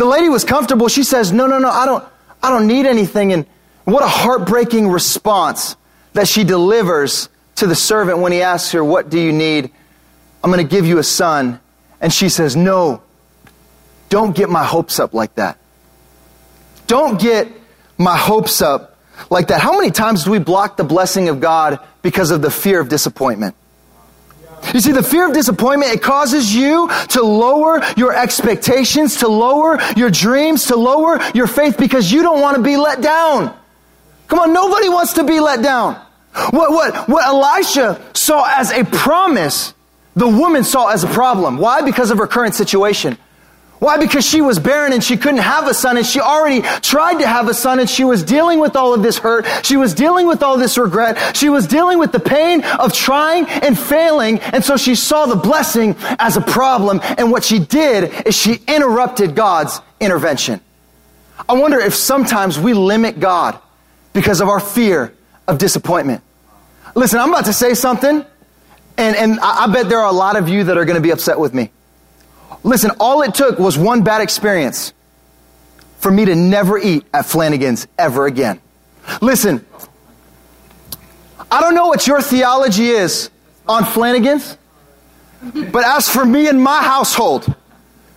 The 0.00 0.06
lady 0.06 0.30
was 0.30 0.44
comfortable. 0.44 0.88
She 0.88 1.02
says, 1.02 1.30
"No, 1.30 1.46
no, 1.46 1.58
no. 1.58 1.68
I 1.68 1.84
don't 1.84 2.02
I 2.42 2.48
don't 2.48 2.66
need 2.66 2.86
anything." 2.86 3.34
And 3.34 3.44
what 3.84 4.02
a 4.02 4.08
heartbreaking 4.08 4.88
response 4.88 5.76
that 6.14 6.26
she 6.26 6.42
delivers 6.42 7.28
to 7.56 7.66
the 7.66 7.74
servant 7.74 8.16
when 8.20 8.32
he 8.32 8.40
asks 8.40 8.72
her, 8.72 8.82
"What 8.82 9.10
do 9.10 9.20
you 9.20 9.30
need?" 9.30 9.70
I'm 10.42 10.50
going 10.50 10.66
to 10.66 10.70
give 10.76 10.86
you 10.86 10.96
a 10.96 11.04
son. 11.04 11.60
And 12.00 12.10
she 12.14 12.30
says, 12.30 12.56
"No. 12.56 13.02
Don't 14.08 14.34
get 14.34 14.48
my 14.48 14.64
hopes 14.64 14.98
up 14.98 15.12
like 15.12 15.34
that. 15.34 15.58
Don't 16.86 17.20
get 17.20 17.48
my 17.98 18.16
hopes 18.16 18.62
up 18.62 18.96
like 19.28 19.48
that." 19.48 19.60
How 19.60 19.72
many 19.72 19.90
times 19.90 20.24
do 20.24 20.30
we 20.30 20.38
block 20.38 20.78
the 20.78 20.84
blessing 20.84 21.28
of 21.28 21.40
God 21.40 21.78
because 22.00 22.30
of 22.30 22.40
the 22.40 22.50
fear 22.50 22.80
of 22.80 22.88
disappointment? 22.88 23.54
You 24.74 24.80
see, 24.80 24.92
the 24.92 25.02
fear 25.02 25.26
of 25.26 25.34
disappointment, 25.34 25.92
it 25.92 26.02
causes 26.02 26.54
you 26.54 26.88
to 27.10 27.22
lower 27.22 27.80
your 27.96 28.14
expectations, 28.14 29.16
to 29.16 29.28
lower 29.28 29.78
your 29.96 30.10
dreams, 30.10 30.66
to 30.66 30.76
lower 30.76 31.18
your 31.34 31.46
faith 31.46 31.76
because 31.78 32.12
you 32.12 32.22
don't 32.22 32.40
want 32.40 32.56
to 32.56 32.62
be 32.62 32.76
let 32.76 33.00
down. 33.00 33.56
Come 34.28 34.38
on, 34.38 34.52
nobody 34.52 34.88
wants 34.88 35.14
to 35.14 35.24
be 35.24 35.40
let 35.40 35.62
down. 35.62 35.94
What, 36.50 36.70
what, 36.70 37.08
what 37.08 37.26
Elisha 37.26 38.00
saw 38.14 38.46
as 38.48 38.70
a 38.70 38.84
promise, 38.84 39.74
the 40.14 40.28
woman 40.28 40.62
saw 40.62 40.88
as 40.88 41.02
a 41.02 41.08
problem. 41.08 41.58
Why? 41.58 41.82
Because 41.82 42.10
of 42.10 42.18
her 42.18 42.28
current 42.28 42.54
situation. 42.54 43.18
Why? 43.80 43.96
Because 43.96 44.26
she 44.26 44.42
was 44.42 44.58
barren 44.58 44.92
and 44.92 45.02
she 45.02 45.16
couldn't 45.16 45.40
have 45.40 45.66
a 45.66 45.72
son 45.72 45.96
and 45.96 46.06
she 46.06 46.20
already 46.20 46.60
tried 46.80 47.20
to 47.20 47.26
have 47.26 47.48
a 47.48 47.54
son 47.54 47.80
and 47.80 47.88
she 47.88 48.04
was 48.04 48.22
dealing 48.22 48.60
with 48.60 48.76
all 48.76 48.92
of 48.92 49.02
this 49.02 49.16
hurt. 49.16 49.46
She 49.64 49.78
was 49.78 49.94
dealing 49.94 50.28
with 50.28 50.42
all 50.42 50.58
this 50.58 50.76
regret. 50.76 51.34
She 51.34 51.48
was 51.48 51.66
dealing 51.66 51.98
with 51.98 52.12
the 52.12 52.20
pain 52.20 52.62
of 52.62 52.92
trying 52.92 53.46
and 53.48 53.78
failing. 53.78 54.38
And 54.40 54.62
so 54.62 54.76
she 54.76 54.94
saw 54.94 55.24
the 55.24 55.34
blessing 55.34 55.96
as 56.18 56.36
a 56.36 56.42
problem. 56.42 57.00
And 57.02 57.32
what 57.32 57.42
she 57.42 57.58
did 57.58 58.26
is 58.26 58.36
she 58.36 58.58
interrupted 58.68 59.34
God's 59.34 59.80
intervention. 59.98 60.60
I 61.48 61.54
wonder 61.54 61.80
if 61.80 61.94
sometimes 61.94 62.58
we 62.58 62.74
limit 62.74 63.18
God 63.18 63.58
because 64.12 64.42
of 64.42 64.48
our 64.48 64.60
fear 64.60 65.14
of 65.48 65.56
disappointment. 65.56 66.22
Listen, 66.94 67.18
I'm 67.18 67.30
about 67.30 67.46
to 67.46 67.54
say 67.54 67.72
something 67.72 68.26
and, 68.98 69.16
and 69.16 69.40
I 69.40 69.72
bet 69.72 69.88
there 69.88 70.00
are 70.00 70.10
a 70.10 70.12
lot 70.12 70.36
of 70.36 70.50
you 70.50 70.64
that 70.64 70.76
are 70.76 70.84
going 70.84 70.96
to 70.96 71.02
be 71.02 71.12
upset 71.12 71.40
with 71.40 71.54
me. 71.54 71.70
Listen, 72.62 72.90
all 73.00 73.22
it 73.22 73.34
took 73.34 73.58
was 73.58 73.78
one 73.78 74.02
bad 74.02 74.20
experience 74.20 74.92
for 75.98 76.10
me 76.10 76.24
to 76.24 76.34
never 76.34 76.78
eat 76.78 77.04
at 77.12 77.26
Flanagan's 77.26 77.86
ever 77.98 78.26
again. 78.26 78.60
Listen, 79.20 79.64
I 81.50 81.60
don't 81.60 81.74
know 81.74 81.88
what 81.88 82.06
your 82.06 82.20
theology 82.22 82.88
is 82.88 83.30
on 83.66 83.84
Flanagan's, 83.84 84.56
but 85.72 85.84
as 85.84 86.08
for 86.08 86.24
me 86.24 86.48
and 86.48 86.62
my 86.62 86.82
household, 86.82 87.52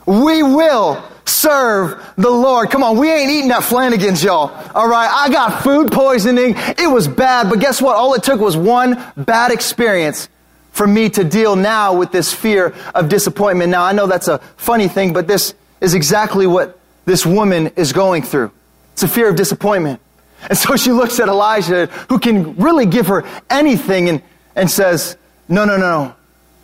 we 0.05 0.43
will 0.43 1.03
serve 1.25 2.03
the 2.17 2.29
Lord. 2.29 2.69
Come 2.69 2.83
on, 2.83 2.97
we 2.97 3.11
ain't 3.11 3.31
eating 3.31 3.51
at 3.51 3.63
Flanagan's, 3.63 4.23
y'all. 4.23 4.51
All 4.75 4.87
right, 4.87 5.09
I 5.09 5.29
got 5.29 5.63
food 5.63 5.91
poisoning. 5.91 6.55
It 6.57 6.91
was 6.91 7.07
bad, 7.07 7.49
but 7.49 7.59
guess 7.59 7.81
what? 7.81 7.95
All 7.95 8.13
it 8.13 8.23
took 8.23 8.39
was 8.39 8.57
one 8.57 9.01
bad 9.15 9.51
experience 9.51 10.27
for 10.73 10.85
me 10.85 11.07
to 11.07 11.23
deal 11.23 11.55
now 11.55 11.95
with 11.95 12.11
this 12.11 12.33
fear 12.33 12.75
of 12.93 13.07
disappointment. 13.07 13.69
Now, 13.69 13.83
I 13.83 13.93
know 13.93 14.07
that's 14.07 14.27
a 14.27 14.39
funny 14.57 14.87
thing, 14.87 15.13
but 15.13 15.27
this 15.27 15.53
is 15.79 15.93
exactly 15.93 16.47
what 16.47 16.79
this 17.05 17.25
woman 17.25 17.67
is 17.75 17.93
going 17.93 18.23
through. 18.23 18.51
It's 18.93 19.03
a 19.03 19.07
fear 19.07 19.29
of 19.29 19.35
disappointment. 19.35 20.01
And 20.49 20.57
so 20.57 20.75
she 20.75 20.91
looks 20.91 21.19
at 21.19 21.29
Elijah, 21.29 21.85
who 22.09 22.19
can 22.19 22.55
really 22.55 22.85
give 22.85 23.07
her 23.07 23.23
anything, 23.49 24.09
and, 24.09 24.21
and 24.55 24.69
says, 24.69 25.15
No, 25.47 25.63
no, 25.63 25.77
no, 25.77 26.15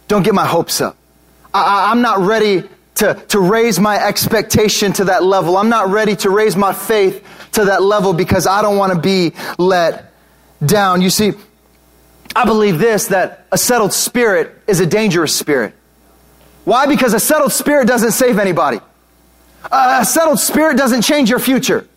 don't 0.07 0.23
get 0.23 0.33
my 0.33 0.45
hopes 0.45 0.81
up. 0.81 0.97
I, 1.53 1.91
I'm 1.91 2.01
not 2.01 2.19
ready 2.19 2.63
to, 2.95 3.13
to 3.29 3.39
raise 3.39 3.79
my 3.79 3.95
expectation 3.95 4.91
to 4.93 5.05
that 5.05 5.23
level. 5.23 5.55
I'm 5.55 5.69
not 5.69 5.89
ready 5.89 6.15
to 6.17 6.29
raise 6.29 6.55
my 6.55 6.73
faith 6.73 7.25
to 7.53 7.65
that 7.65 7.81
level 7.83 8.13
because 8.13 8.47
I 8.47 8.61
don't 8.61 8.77
want 8.77 8.93
to 8.93 8.99
be 8.99 9.33
let 9.57 10.11
down. 10.65 11.01
You 11.01 11.09
see, 11.09 11.33
I 12.35 12.45
believe 12.45 12.79
this 12.79 13.07
that 13.07 13.45
a 13.51 13.57
settled 13.57 13.93
spirit 13.93 14.55
is 14.67 14.79
a 14.79 14.85
dangerous 14.85 15.35
spirit. 15.35 15.73
Why? 16.63 16.85
Because 16.85 17.13
a 17.13 17.19
settled 17.19 17.51
spirit 17.51 17.87
doesn't 17.87 18.11
save 18.11 18.37
anybody. 18.37 18.79
a 19.71 20.05
settled 20.05 20.39
spirit 20.39 20.77
doesn't 20.77 21.01
change 21.01 21.29
your 21.29 21.39
future. 21.39 21.87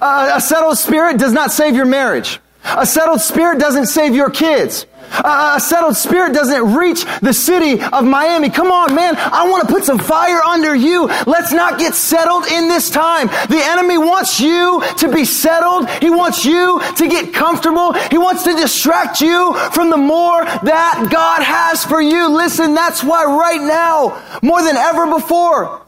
a 0.00 0.40
settled 0.40 0.78
spirit 0.78 1.18
does 1.18 1.32
not 1.32 1.52
save 1.52 1.74
your 1.74 1.84
marriage. 1.84 2.40
A 2.76 2.86
settled 2.86 3.20
spirit 3.20 3.58
doesn't 3.58 3.86
save 3.86 4.14
your 4.14 4.30
kids. 4.30 4.86
a 5.24 5.58
settled 5.58 5.96
spirit 5.96 6.34
doesn't 6.34 6.74
reach 6.74 7.04
the 7.20 7.32
city 7.32 7.80
of 7.80 8.04
Miami. 8.04 8.50
Come 8.50 8.70
on, 8.70 8.94
man. 8.94 9.14
I 9.16 9.48
want 9.48 9.66
to 9.66 9.72
put 9.72 9.84
some 9.84 9.98
fire 9.98 10.42
under 10.42 10.74
you. 10.74 11.06
Let's 11.26 11.52
not 11.52 11.78
get 11.78 11.94
settled 11.94 12.46
in 12.46 12.68
this 12.68 12.90
time. 12.90 13.28
The 13.48 13.60
enemy 13.62 13.96
wants 13.96 14.38
you 14.38 14.82
to 14.98 15.12
be 15.12 15.24
settled. 15.24 15.88
He 16.02 16.10
wants 16.10 16.44
you 16.44 16.80
to 16.96 17.08
get 17.08 17.32
comfortable. 17.32 17.94
He 17.94 18.18
wants 18.18 18.44
to 18.44 18.54
distract 18.54 19.20
you 19.20 19.54
from 19.72 19.88
the 19.90 19.96
more 19.96 20.44
that 20.44 21.08
God 21.10 21.42
has 21.42 21.84
for 21.84 22.02
you. 22.02 22.28
Listen, 22.28 22.74
that's 22.74 23.02
why 23.02 23.24
right 23.24 23.62
now, 23.62 24.22
more 24.42 24.62
than 24.62 24.76
ever 24.76 25.06
before, 25.06 25.82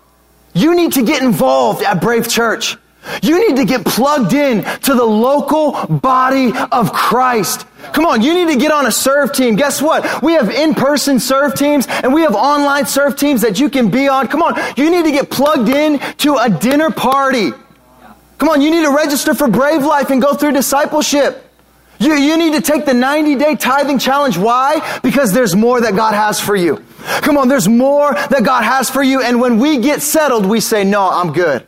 you 0.54 0.74
need 0.74 0.94
to 0.94 1.02
get 1.02 1.22
involved 1.22 1.82
at 1.82 2.00
Brave 2.00 2.28
Church. 2.28 2.76
You 3.22 3.48
need 3.48 3.56
to 3.56 3.64
get 3.64 3.84
plugged 3.84 4.32
in 4.32 4.62
to 4.62 4.94
the 4.94 5.04
local 5.04 5.86
body 5.86 6.52
of 6.70 6.92
Christ. 6.92 7.66
Come 7.92 8.04
on, 8.04 8.22
you 8.22 8.34
need 8.34 8.52
to 8.52 8.58
get 8.58 8.72
on 8.72 8.86
a 8.86 8.92
serve 8.92 9.32
team. 9.32 9.56
Guess 9.56 9.80
what? 9.80 10.22
We 10.22 10.34
have 10.34 10.50
in-person 10.50 11.20
serve 11.20 11.54
teams 11.54 11.86
and 11.88 12.12
we 12.12 12.22
have 12.22 12.34
online 12.34 12.86
serve 12.86 13.16
teams 13.16 13.40
that 13.42 13.58
you 13.58 13.70
can 13.70 13.90
be 13.90 14.08
on. 14.08 14.28
Come 14.28 14.42
on, 14.42 14.58
you 14.76 14.90
need 14.90 15.04
to 15.04 15.12
get 15.12 15.30
plugged 15.30 15.68
in 15.68 15.98
to 16.18 16.36
a 16.36 16.50
dinner 16.50 16.90
party. 16.90 17.52
Come 18.38 18.48
on, 18.48 18.60
you 18.60 18.70
need 18.70 18.84
to 18.84 18.94
register 18.94 19.34
for 19.34 19.48
Brave 19.48 19.82
Life 19.82 20.10
and 20.10 20.20
go 20.20 20.34
through 20.34 20.52
discipleship. 20.52 21.46
You, 21.98 22.14
you 22.14 22.38
need 22.38 22.54
to 22.54 22.62
take 22.62 22.86
the 22.86 22.94
90 22.94 23.36
day 23.36 23.56
tithing 23.56 23.98
challenge. 23.98 24.38
Why? 24.38 24.98
Because 25.02 25.32
there's 25.32 25.54
more 25.54 25.80
that 25.80 25.94
God 25.94 26.14
has 26.14 26.40
for 26.40 26.56
you. 26.56 26.82
Come 27.22 27.36
on, 27.36 27.48
there's 27.48 27.68
more 27.68 28.14
that 28.14 28.42
God 28.42 28.62
has 28.62 28.88
for 28.88 29.02
you. 29.02 29.22
And 29.22 29.40
when 29.40 29.58
we 29.58 29.78
get 29.78 30.00
settled, 30.00 30.46
we 30.46 30.60
say, 30.60 30.84
no, 30.84 31.10
I'm 31.10 31.32
good 31.32 31.66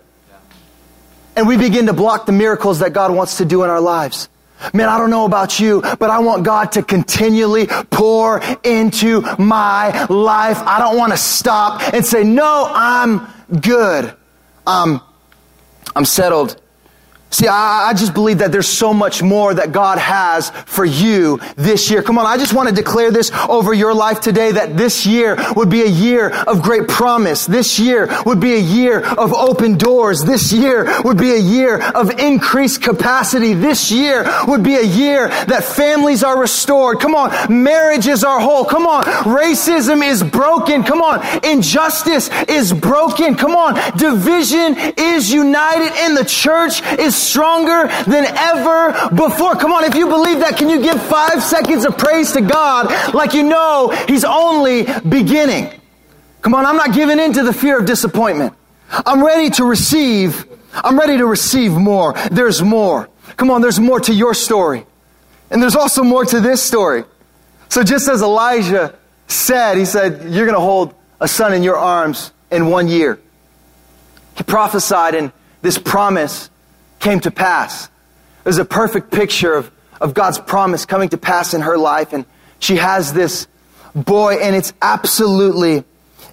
and 1.36 1.46
we 1.48 1.56
begin 1.56 1.86
to 1.86 1.92
block 1.92 2.26
the 2.26 2.32
miracles 2.32 2.80
that 2.80 2.92
God 2.92 3.14
wants 3.14 3.38
to 3.38 3.44
do 3.44 3.64
in 3.64 3.70
our 3.70 3.80
lives. 3.80 4.28
Man, 4.72 4.88
I 4.88 4.96
don't 4.96 5.10
know 5.10 5.24
about 5.24 5.58
you, 5.58 5.80
but 5.82 6.08
I 6.10 6.20
want 6.20 6.44
God 6.44 6.72
to 6.72 6.82
continually 6.82 7.66
pour 7.66 8.40
into 8.62 9.22
my 9.36 10.04
life. 10.04 10.58
I 10.58 10.78
don't 10.78 10.96
want 10.96 11.12
to 11.12 11.18
stop 11.18 11.82
and 11.92 12.06
say, 12.06 12.22
no, 12.22 12.70
I'm 12.72 13.26
good. 13.60 14.14
Um, 14.64 15.00
I'm 15.96 16.04
settled 16.04 16.61
See, 17.32 17.48
I, 17.48 17.88
I, 17.88 17.94
just 17.94 18.12
believe 18.12 18.38
that 18.38 18.52
there's 18.52 18.68
so 18.68 18.92
much 18.92 19.22
more 19.22 19.54
that 19.54 19.72
God 19.72 19.96
has 19.96 20.50
for 20.66 20.84
you 20.84 21.40
this 21.56 21.90
year. 21.90 22.02
Come 22.02 22.18
on, 22.18 22.26
I 22.26 22.36
just 22.36 22.52
want 22.52 22.68
to 22.68 22.74
declare 22.74 23.10
this 23.10 23.32
over 23.48 23.72
your 23.72 23.94
life 23.94 24.20
today 24.20 24.52
that 24.52 24.76
this 24.76 25.06
year 25.06 25.38
would 25.56 25.70
be 25.70 25.80
a 25.80 25.88
year 25.88 26.28
of 26.28 26.60
great 26.60 26.88
promise. 26.88 27.46
This 27.46 27.80
year 27.80 28.06
would 28.26 28.38
be 28.38 28.52
a 28.52 28.60
year 28.60 29.02
of 29.02 29.32
open 29.32 29.78
doors. 29.78 30.22
This 30.22 30.52
year 30.52 31.02
would 31.04 31.16
be 31.16 31.32
a 31.32 31.38
year 31.38 31.80
of 31.92 32.10
increased 32.20 32.82
capacity. 32.82 33.54
This 33.54 33.90
year 33.90 34.26
would 34.46 34.62
be 34.62 34.74
a 34.74 34.84
year 34.84 35.28
that 35.28 35.64
families 35.64 36.22
are 36.22 36.38
restored. 36.38 37.00
Come 37.00 37.14
on, 37.14 37.32
marriages 37.64 38.24
are 38.24 38.40
whole. 38.40 38.66
Come 38.66 38.86
on, 38.86 39.04
racism 39.04 40.06
is 40.06 40.22
broken. 40.22 40.84
Come 40.84 41.00
on, 41.00 41.24
injustice 41.42 42.28
is 42.46 42.74
broken. 42.74 43.36
Come 43.36 43.52
on, 43.52 43.74
division 43.96 44.76
is 44.98 45.32
united 45.32 45.92
and 45.96 46.14
the 46.14 46.26
church 46.26 46.82
is 46.98 47.21
stronger 47.22 47.88
than 48.04 48.24
ever 48.26 49.10
before. 49.14 49.54
Come 49.56 49.72
on, 49.72 49.84
if 49.84 49.94
you 49.94 50.08
believe 50.08 50.40
that, 50.40 50.56
can 50.56 50.68
you 50.68 50.82
give 50.82 51.00
five 51.02 51.42
seconds 51.42 51.84
of 51.84 51.96
praise 51.96 52.32
to 52.32 52.40
God 52.40 53.14
like 53.14 53.34
you 53.34 53.42
know 53.42 53.90
He's 54.08 54.24
only 54.24 54.84
beginning? 55.08 55.70
Come 56.42 56.54
on, 56.54 56.66
I'm 56.66 56.76
not 56.76 56.92
giving 56.92 57.18
in 57.18 57.32
to 57.34 57.44
the 57.44 57.52
fear 57.52 57.78
of 57.78 57.86
disappointment. 57.86 58.54
I'm 58.90 59.24
ready 59.24 59.50
to 59.50 59.64
receive. 59.64 60.46
I'm 60.74 60.98
ready 60.98 61.18
to 61.18 61.26
receive 61.26 61.72
more. 61.72 62.14
There's 62.30 62.62
more. 62.62 63.08
Come 63.36 63.50
on, 63.50 63.62
there's 63.62 63.80
more 63.80 64.00
to 64.00 64.12
your 64.12 64.34
story. 64.34 64.84
And 65.50 65.62
there's 65.62 65.76
also 65.76 66.02
more 66.02 66.24
to 66.24 66.40
this 66.40 66.62
story. 66.62 67.04
So 67.68 67.82
just 67.82 68.08
as 68.08 68.22
Elijah 68.22 68.98
said, 69.28 69.78
he 69.78 69.84
said, 69.84 70.32
You're 70.32 70.46
going 70.46 70.56
to 70.56 70.60
hold 70.60 70.94
a 71.20 71.28
son 71.28 71.54
in 71.54 71.62
your 71.62 71.76
arms 71.76 72.32
in 72.50 72.66
one 72.66 72.88
year. 72.88 73.20
He 74.36 74.42
prophesied, 74.42 75.14
and 75.14 75.32
this 75.62 75.78
promise 75.78 76.50
came 77.02 77.20
to 77.20 77.30
pass. 77.30 77.84
It 77.84 78.48
was 78.48 78.58
a 78.58 78.64
perfect 78.64 79.10
picture 79.10 79.52
of, 79.52 79.70
of 80.00 80.14
God's 80.14 80.38
promise 80.38 80.86
coming 80.86 81.10
to 81.10 81.18
pass 81.18 81.52
in 81.52 81.60
her 81.60 81.76
life. 81.76 82.14
And 82.14 82.24
she 82.58 82.76
has 82.76 83.12
this 83.12 83.46
boy, 83.94 84.38
and 84.40 84.56
it's 84.56 84.72
absolutely 84.80 85.84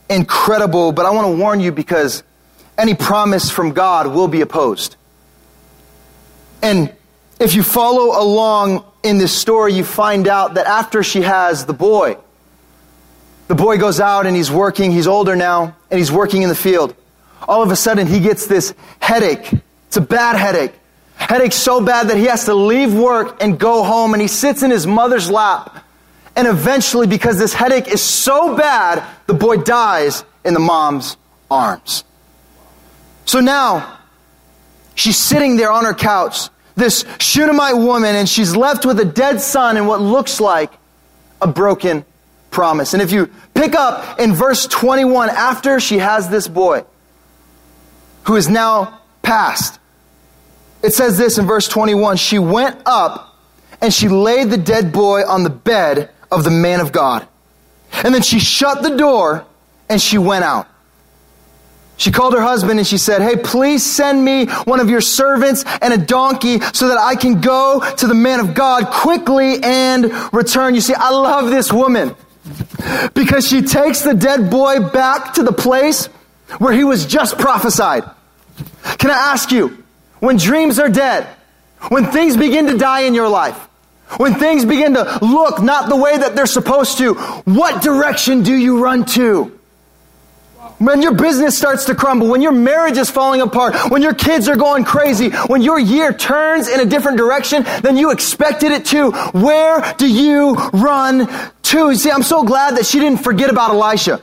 incredible. 0.10 0.94
But 0.94 1.06
I 1.06 1.12
want 1.12 1.28
to 1.28 1.36
warn 1.38 1.60
you 1.60 1.74
because 1.74 2.24
any 2.78 2.96
promise 2.96 3.52
from 3.52 3.74
God 3.74 4.08
will 4.08 4.30
be 4.30 4.42
opposed. 4.42 4.96
And 6.62 6.94
if 7.40 7.56
you 7.56 7.64
follow 7.64 8.22
along 8.22 8.86
in 9.04 9.18
this 9.18 9.38
story, 9.38 9.74
you 9.74 9.84
find 9.84 10.28
out 10.28 10.54
that 10.54 10.66
after 10.66 11.04
she 11.04 11.22
has 11.24 11.66
the 11.66 11.74
boy, 11.74 12.18
The 13.50 13.56
boy 13.56 13.80
goes 13.80 14.00
out 14.00 14.28
and 14.28 14.36
he's 14.36 14.52
working. 14.52 14.92
He's 14.92 15.08
older 15.08 15.36
now 15.36 15.76
and 15.90 15.98
he's 15.98 16.12
working 16.12 16.44
in 16.44 16.50
the 16.50 16.56
field. 16.56 16.94
All 17.48 17.64
of 17.64 17.72
a 17.72 17.76
sudden, 17.76 18.06
he 18.06 18.20
gets 18.20 18.46
this 18.46 18.76
headache. 19.00 19.52
It's 19.90 19.98
a 19.98 20.02
bad 20.02 20.36
headache. 20.36 20.74
Headache 21.16 21.52
so 21.52 21.82
bad 21.82 22.10
that 22.10 22.18
he 22.18 22.26
has 22.26 22.46
to 22.46 22.54
leave 22.54 22.94
work 22.94 23.42
and 23.42 23.60
go 23.60 23.84
home 23.84 24.14
and 24.14 24.22
he 24.22 24.28
sits 24.28 24.62
in 24.62 24.70
his 24.70 24.86
mother's 24.86 25.32
lap. 25.32 25.84
And 26.36 26.48
eventually, 26.48 27.08
because 27.08 27.40
this 27.40 27.56
headache 27.56 27.88
is 27.88 28.04
so 28.04 28.56
bad, 28.56 29.04
the 29.26 29.34
boy 29.34 29.58
dies 29.58 30.24
in 30.46 30.54
the 30.54 30.60
mom's 30.60 31.18
arms. 31.50 32.04
So 33.26 33.40
now, 33.40 33.98
she's 34.94 35.18
sitting 35.18 35.58
there 35.58 35.72
on 35.72 35.86
her 35.86 35.96
couch, 35.96 36.50
this 36.76 37.04
Shunammite 37.20 37.78
woman, 37.78 38.16
and 38.16 38.30
she's 38.30 38.56
left 38.56 38.86
with 38.86 39.00
a 39.00 39.06
dead 39.06 39.42
son 39.42 39.76
and 39.76 39.88
what 39.88 40.02
looks 40.02 40.40
like 40.40 40.72
a 41.42 41.48
broken 41.48 42.06
promise. 42.52 42.94
And 42.94 43.02
if 43.02 43.12
you 43.12 43.32
pick 43.56 43.74
up 43.74 44.20
in 44.20 44.36
verse 44.36 44.68
21, 44.68 45.30
after 45.30 45.80
she 45.80 45.98
has 45.98 46.30
this 46.30 46.48
boy 46.48 46.86
who 48.26 48.36
is 48.36 48.48
now 48.48 48.99
passed, 49.30 49.80
it 50.82 50.92
says 50.92 51.20
this 51.20 51.38
in 51.38 51.46
verse 51.46 51.68
21 51.68 52.18
She 52.18 52.40
went 52.40 52.82
up 52.86 53.38
and 53.80 53.94
she 53.94 54.08
laid 54.08 54.50
the 54.50 54.58
dead 54.58 54.92
boy 54.92 55.22
on 55.22 55.44
the 55.44 55.52
bed 55.52 56.10
of 56.32 56.44
the 56.44 56.50
man 56.50 56.80
of 56.80 56.92
God. 56.92 57.28
And 58.04 58.14
then 58.14 58.24
she 58.24 58.40
shut 58.40 58.82
the 58.82 58.98
door 58.98 59.46
and 59.88 60.02
she 60.02 60.18
went 60.18 60.46
out. 60.46 60.68
She 61.98 62.12
called 62.12 62.34
her 62.34 62.42
husband 62.42 62.80
and 62.80 62.88
she 62.88 62.98
said, 62.98 63.22
Hey, 63.22 63.36
please 63.36 63.86
send 63.86 64.24
me 64.24 64.48
one 64.64 64.80
of 64.80 64.90
your 64.90 65.02
servants 65.02 65.64
and 65.82 65.94
a 65.94 65.98
donkey 65.98 66.60
so 66.74 66.88
that 66.88 66.98
I 66.98 67.16
can 67.16 67.42
go 67.42 67.84
to 67.98 68.08
the 68.08 68.16
man 68.16 68.40
of 68.40 68.56
God 68.56 68.88
quickly 68.88 69.62
and 69.62 70.12
return. 70.34 70.74
You 70.74 70.82
see, 70.82 70.96
I 70.96 71.12
love 71.12 71.50
this 71.50 71.72
woman 71.72 72.16
because 73.14 73.48
she 73.48 73.62
takes 73.62 74.02
the 74.02 74.14
dead 74.14 74.50
boy 74.50 74.80
back 74.80 75.34
to 75.36 75.44
the 75.44 75.52
place 75.52 76.08
where 76.58 76.74
he 76.74 76.84
was 76.84 77.06
just 77.06 77.38
prophesied. 77.38 78.10
Can 78.98 79.12
I 79.12 79.32
ask 79.32 79.52
you, 79.52 79.84
when 80.20 80.38
dreams 80.38 80.80
are 80.80 80.90
dead, 80.90 81.28
when 81.90 82.06
things 82.08 82.36
begin 82.36 82.68
to 82.68 82.78
die 82.78 83.02
in 83.02 83.14
your 83.14 83.30
life, 83.30 83.56
when 84.18 84.36
things 84.36 84.66
begin 84.66 84.96
to 84.96 85.20
look 85.22 85.62
not 85.62 85.88
the 85.90 85.96
way 85.96 86.18
that 86.18 86.36
they're 86.36 86.46
supposed 86.46 86.98
to, 86.98 87.14
what 87.14 87.82
direction 87.82 88.44
do 88.44 88.56
you 88.56 88.84
run 88.84 89.06
to? 89.06 89.60
When 90.80 91.02
your 91.02 91.14
business 91.14 91.58
starts 91.58 91.86
to 91.86 91.96
crumble, 91.96 92.30
when 92.30 92.42
your 92.42 92.54
marriage 92.54 92.98
is 92.98 93.10
falling 93.10 93.42
apart, 93.42 93.92
when 93.92 94.02
your 94.02 94.14
kids 94.14 94.48
are 94.48 94.56
going 94.56 94.86
crazy, 94.86 95.30
when 95.30 95.62
your 95.62 95.78
year 95.78 96.14
turns 96.14 96.70
in 96.70 96.80
a 96.80 96.86
different 96.86 97.18
direction 97.18 97.64
than 97.82 97.98
you 97.98 98.12
expected 98.12 98.72
it 98.72 98.86
to, 98.86 99.12
where 99.12 99.94
do 99.98 100.12
you 100.12 100.56
run 100.56 101.28
to? 101.64 101.90
You 101.90 101.96
see, 101.96 102.10
I'm 102.10 102.24
so 102.24 102.44
glad 102.44 102.78
that 102.78 102.86
she 102.86 103.00
didn't 103.00 103.24
forget 103.24 103.50
about 103.50 103.72
Elisha. 103.72 104.22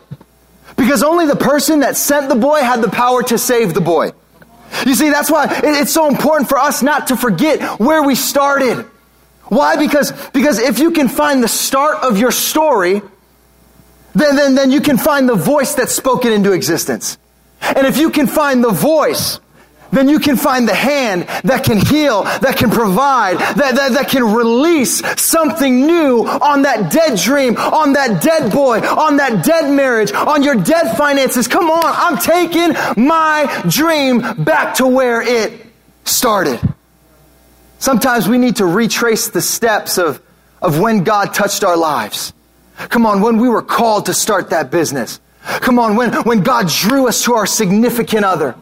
Because 0.76 1.02
only 1.02 1.26
the 1.26 1.36
person 1.36 1.80
that 1.80 1.96
sent 1.96 2.28
the 2.28 2.34
boy 2.34 2.60
had 2.60 2.82
the 2.82 2.90
power 2.90 3.22
to 3.24 3.38
save 3.38 3.74
the 3.74 3.80
boy. 3.80 4.12
You 4.84 4.94
see, 4.94 5.10
that's 5.10 5.30
why 5.30 5.60
it's 5.62 5.92
so 5.92 6.08
important 6.08 6.48
for 6.48 6.58
us 6.58 6.82
not 6.82 7.08
to 7.08 7.16
forget 7.16 7.80
where 7.80 8.02
we 8.02 8.14
started. 8.14 8.84
Why? 9.44 9.76
Because, 9.76 10.12
because 10.30 10.58
if 10.58 10.78
you 10.78 10.90
can 10.90 11.08
find 11.08 11.42
the 11.42 11.48
start 11.48 12.02
of 12.02 12.18
your 12.18 12.32
story, 12.32 13.00
then, 14.14 14.36
then, 14.36 14.54
then 14.54 14.70
you 14.72 14.80
can 14.80 14.98
find 14.98 15.28
the 15.28 15.34
voice 15.34 15.74
that 15.74 15.88
spoke 15.88 16.24
it 16.24 16.32
into 16.32 16.52
existence. 16.52 17.18
And 17.60 17.86
if 17.86 17.98
you 17.98 18.10
can 18.10 18.26
find 18.26 18.62
the 18.62 18.70
voice, 18.70 19.40
then 19.90 20.08
you 20.08 20.18
can 20.18 20.36
find 20.36 20.68
the 20.68 20.74
hand 20.74 21.22
that 21.44 21.64
can 21.64 21.78
heal, 21.78 22.24
that 22.24 22.56
can 22.56 22.70
provide, 22.70 23.38
that, 23.38 23.74
that, 23.74 23.92
that 23.92 24.08
can 24.08 24.24
release 24.24 25.02
something 25.20 25.86
new 25.86 26.26
on 26.26 26.62
that 26.62 26.92
dead 26.92 27.18
dream, 27.18 27.56
on 27.56 27.92
that 27.94 28.22
dead 28.22 28.52
boy, 28.52 28.80
on 28.80 29.16
that 29.18 29.44
dead 29.44 29.70
marriage, 29.70 30.12
on 30.12 30.42
your 30.42 30.54
dead 30.54 30.96
finances. 30.96 31.48
Come 31.48 31.70
on, 31.70 31.84
I'm 31.84 32.18
taking 32.18 32.72
my 33.02 33.64
dream 33.68 34.44
back 34.44 34.76
to 34.76 34.86
where 34.86 35.22
it 35.22 35.66
started. 36.04 36.60
Sometimes 37.78 38.28
we 38.28 38.38
need 38.38 38.56
to 38.56 38.66
retrace 38.66 39.28
the 39.28 39.42
steps 39.42 39.98
of, 39.98 40.20
of 40.62 40.80
when 40.80 41.04
God 41.04 41.34
touched 41.34 41.62
our 41.62 41.76
lives. 41.76 42.32
Come 42.76 43.06
on, 43.06 43.20
when 43.20 43.38
we 43.38 43.48
were 43.48 43.62
called 43.62 44.06
to 44.06 44.14
start 44.14 44.50
that 44.50 44.70
business. 44.70 45.20
Come 45.42 45.78
on, 45.78 45.96
when, 45.96 46.12
when 46.24 46.42
God 46.42 46.68
drew 46.68 47.08
us 47.08 47.24
to 47.24 47.34
our 47.34 47.46
significant 47.46 48.24
other. 48.24 48.54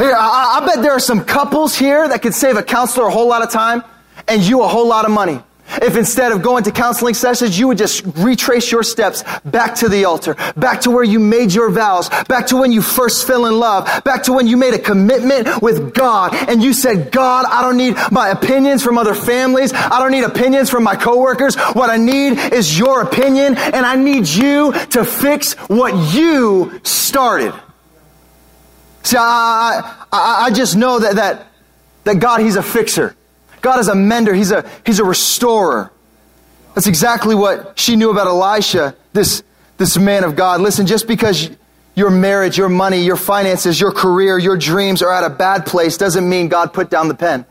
Here, 0.00 0.16
I, 0.16 0.60
I 0.62 0.66
bet 0.66 0.82
there 0.82 0.92
are 0.92 0.98
some 0.98 1.26
couples 1.26 1.76
here 1.76 2.08
that 2.08 2.22
could 2.22 2.32
save 2.32 2.56
a 2.56 2.62
counselor 2.62 3.08
a 3.08 3.10
whole 3.10 3.28
lot 3.28 3.42
of 3.42 3.50
time 3.50 3.84
and 4.26 4.40
you 4.40 4.62
a 4.62 4.66
whole 4.66 4.88
lot 4.88 5.04
of 5.04 5.10
money. 5.10 5.42
If 5.82 5.94
instead 5.94 6.32
of 6.32 6.40
going 6.40 6.64
to 6.64 6.72
counseling 6.72 7.12
sessions, 7.12 7.58
you 7.58 7.68
would 7.68 7.76
just 7.76 8.02
retrace 8.16 8.72
your 8.72 8.82
steps 8.82 9.22
back 9.44 9.74
to 9.76 9.90
the 9.90 10.06
altar, 10.06 10.36
back 10.56 10.80
to 10.82 10.90
where 10.90 11.04
you 11.04 11.18
made 11.18 11.52
your 11.52 11.68
vows, 11.68 12.08
back 12.28 12.46
to 12.46 12.56
when 12.56 12.72
you 12.72 12.80
first 12.80 13.26
fell 13.26 13.44
in 13.44 13.58
love, 13.58 14.02
back 14.02 14.22
to 14.22 14.32
when 14.32 14.46
you 14.46 14.56
made 14.56 14.72
a 14.72 14.78
commitment 14.78 15.60
with 15.60 15.92
God 15.92 16.34
and 16.34 16.62
you 16.62 16.72
said, 16.72 17.12
God, 17.12 17.44
I 17.44 17.60
don't 17.60 17.76
need 17.76 17.94
my 18.10 18.30
opinions 18.30 18.82
from 18.82 18.96
other 18.96 19.14
families. 19.14 19.74
I 19.74 19.98
don't 19.98 20.12
need 20.12 20.24
opinions 20.24 20.70
from 20.70 20.82
my 20.82 20.96
coworkers. 20.96 21.56
What 21.74 21.90
I 21.90 21.98
need 21.98 22.38
is 22.54 22.78
your 22.78 23.02
opinion 23.02 23.58
and 23.58 23.84
I 23.84 23.96
need 23.96 24.26
you 24.26 24.72
to 24.72 25.04
fix 25.04 25.52
what 25.68 26.14
you 26.14 26.80
started. 26.84 27.52
See, 29.02 29.16
I, 29.18 30.04
I, 30.12 30.44
I 30.46 30.50
just 30.50 30.76
know 30.76 30.98
that, 30.98 31.16
that, 31.16 31.46
that 32.04 32.20
God, 32.20 32.40
He's 32.40 32.56
a 32.56 32.62
fixer. 32.62 33.16
God 33.60 33.80
is 33.80 33.88
a 33.88 33.94
mender. 33.94 34.34
He's 34.34 34.52
a, 34.52 34.68
he's 34.84 34.98
a 34.98 35.04
restorer. 35.04 35.90
That's 36.74 36.86
exactly 36.86 37.34
what 37.34 37.78
she 37.78 37.96
knew 37.96 38.10
about 38.10 38.26
Elisha, 38.26 38.96
this, 39.12 39.42
this 39.76 39.98
man 39.98 40.24
of 40.24 40.36
God. 40.36 40.60
Listen, 40.60 40.86
just 40.86 41.06
because 41.06 41.50
your 41.94 42.10
marriage, 42.10 42.56
your 42.56 42.68
money, 42.68 43.02
your 43.02 43.16
finances, 43.16 43.80
your 43.80 43.92
career, 43.92 44.38
your 44.38 44.56
dreams 44.56 45.02
are 45.02 45.12
at 45.12 45.24
a 45.24 45.30
bad 45.30 45.66
place 45.66 45.96
doesn't 45.96 46.28
mean 46.28 46.48
God 46.48 46.72
put 46.72 46.90
down 46.90 47.08
the 47.08 47.14
pen. 47.14 47.44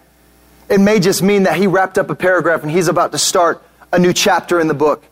It 0.69 0.79
may 0.79 0.99
just 0.99 1.21
mean 1.21 1.43
that 1.43 1.57
he 1.57 1.67
wrapped 1.67 1.97
up 1.97 2.09
a 2.09 2.15
paragraph 2.15 2.63
and 2.63 2.71
he's 2.71 2.87
about 2.87 3.11
to 3.11 3.17
start 3.17 3.61
a 3.91 3.99
new 3.99 4.13
chapter 4.13 4.59
in 4.59 4.67
the 4.67 4.73
book. 4.73 5.03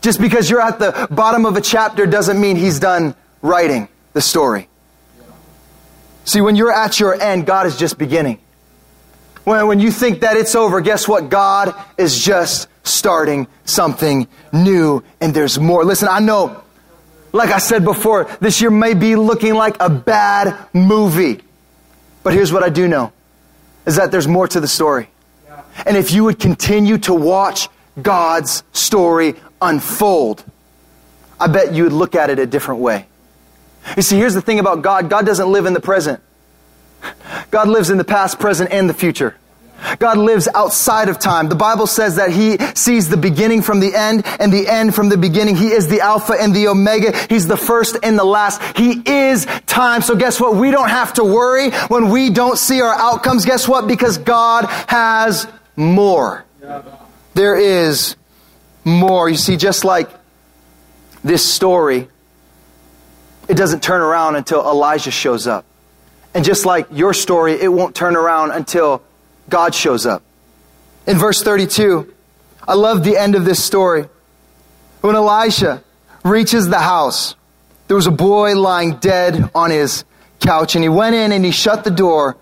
Just 0.00 0.20
because 0.20 0.48
you're 0.48 0.60
at 0.60 0.78
the 0.78 1.06
bottom 1.10 1.44
of 1.44 1.56
a 1.56 1.60
chapter 1.60 2.06
doesn't 2.06 2.40
mean 2.40 2.56
he's 2.56 2.80
done 2.80 3.14
writing 3.42 3.88
the 4.14 4.20
story. 4.20 4.68
See, 6.24 6.40
when 6.40 6.56
you're 6.56 6.72
at 6.72 7.00
your 7.00 7.20
end, 7.20 7.46
God 7.46 7.66
is 7.66 7.76
just 7.76 7.98
beginning. 7.98 8.38
When, 9.44 9.66
when 9.66 9.80
you 9.80 9.90
think 9.90 10.20
that 10.20 10.36
it's 10.36 10.54
over, 10.54 10.80
guess 10.80 11.08
what? 11.08 11.28
God 11.28 11.74
is 11.98 12.22
just 12.22 12.68
starting 12.84 13.46
something 13.64 14.28
new 14.52 15.02
and 15.20 15.34
there's 15.34 15.58
more. 15.58 15.84
Listen, 15.84 16.08
I 16.08 16.20
know, 16.20 16.62
like 17.32 17.50
I 17.50 17.58
said 17.58 17.84
before, 17.84 18.24
this 18.40 18.60
year 18.60 18.70
may 18.70 18.94
be 18.94 19.16
looking 19.16 19.54
like 19.54 19.76
a 19.80 19.90
bad 19.90 20.56
movie. 20.72 21.40
But 22.22 22.34
here's 22.34 22.52
what 22.52 22.62
I 22.62 22.68
do 22.68 22.86
know 22.86 23.12
is 23.84 23.96
that 23.96 24.12
there's 24.12 24.28
more 24.28 24.46
to 24.46 24.60
the 24.60 24.68
story. 24.68 25.08
And 25.84 25.96
if 25.96 26.12
you 26.12 26.24
would 26.24 26.38
continue 26.38 26.98
to 26.98 27.14
watch 27.14 27.68
God's 28.00 28.62
story 28.72 29.34
unfold, 29.60 30.44
I 31.40 31.48
bet 31.48 31.74
you 31.74 31.84
would 31.84 31.92
look 31.92 32.14
at 32.14 32.30
it 32.30 32.38
a 32.38 32.46
different 32.46 32.80
way. 32.80 33.06
You 33.96 34.02
see, 34.02 34.16
here's 34.16 34.34
the 34.34 34.42
thing 34.42 34.58
about 34.58 34.82
God 34.82 35.10
God 35.10 35.26
doesn't 35.26 35.50
live 35.50 35.66
in 35.66 35.72
the 35.72 35.80
present. 35.80 36.20
God 37.50 37.68
lives 37.68 37.90
in 37.90 37.98
the 37.98 38.04
past, 38.04 38.38
present, 38.38 38.72
and 38.72 38.88
the 38.88 38.94
future. 38.94 39.36
God 39.98 40.16
lives 40.18 40.48
outside 40.54 41.08
of 41.08 41.18
time. 41.18 41.48
The 41.48 41.56
Bible 41.56 41.86
says 41.86 42.16
that 42.16 42.30
He 42.30 42.58
sees 42.74 43.08
the 43.08 43.16
beginning 43.16 43.62
from 43.62 43.80
the 43.80 43.94
end 43.94 44.22
and 44.38 44.52
the 44.52 44.68
end 44.68 44.94
from 44.94 45.08
the 45.08 45.16
beginning. 45.16 45.56
He 45.56 45.72
is 45.72 45.88
the 45.88 46.00
Alpha 46.00 46.34
and 46.38 46.54
the 46.54 46.68
Omega. 46.68 47.16
He's 47.28 47.46
the 47.46 47.56
first 47.56 47.96
and 48.02 48.18
the 48.18 48.24
last. 48.24 48.62
He 48.76 49.02
is 49.04 49.46
time. 49.66 50.02
So 50.02 50.14
guess 50.14 50.40
what? 50.40 50.54
We 50.56 50.70
don't 50.70 50.88
have 50.88 51.14
to 51.14 51.24
worry 51.24 51.70
when 51.88 52.10
we 52.10 52.30
don't 52.30 52.56
see 52.56 52.80
our 52.80 52.94
outcomes. 52.94 53.44
Guess 53.44 53.68
what? 53.68 53.86
Because 53.86 54.18
God 54.18 54.66
has 54.88 55.46
more. 55.76 56.44
There 57.34 57.56
is 57.56 58.16
more. 58.84 59.28
You 59.28 59.36
see, 59.36 59.56
just 59.56 59.84
like 59.84 60.08
this 61.24 61.44
story, 61.44 62.08
it 63.48 63.54
doesn't 63.54 63.82
turn 63.82 64.00
around 64.00 64.36
until 64.36 64.60
Elijah 64.60 65.10
shows 65.10 65.46
up. 65.46 65.64
And 66.34 66.44
just 66.44 66.64
like 66.64 66.86
your 66.90 67.12
story, 67.12 67.60
it 67.60 67.68
won't 67.68 67.94
turn 67.94 68.16
around 68.16 68.52
until 68.52 69.02
God 69.48 69.74
shows 69.74 70.06
up. 70.06 70.22
In 71.06 71.18
verse 71.18 71.42
32, 71.42 72.12
I 72.66 72.74
love 72.74 73.04
the 73.04 73.16
end 73.16 73.34
of 73.34 73.44
this 73.44 73.62
story. 73.62 74.08
When 75.00 75.16
Elisha 75.16 75.82
reaches 76.24 76.68
the 76.68 76.78
house, 76.78 77.34
there 77.88 77.96
was 77.96 78.06
a 78.06 78.12
boy 78.12 78.54
lying 78.54 78.96
dead 78.96 79.50
on 79.54 79.70
his 79.70 80.04
couch, 80.40 80.74
and 80.74 80.84
he 80.84 80.88
went 80.88 81.14
in 81.14 81.32
and 81.32 81.44
he 81.44 81.50
shut 81.50 81.84
the 81.84 81.90
door 81.90 82.36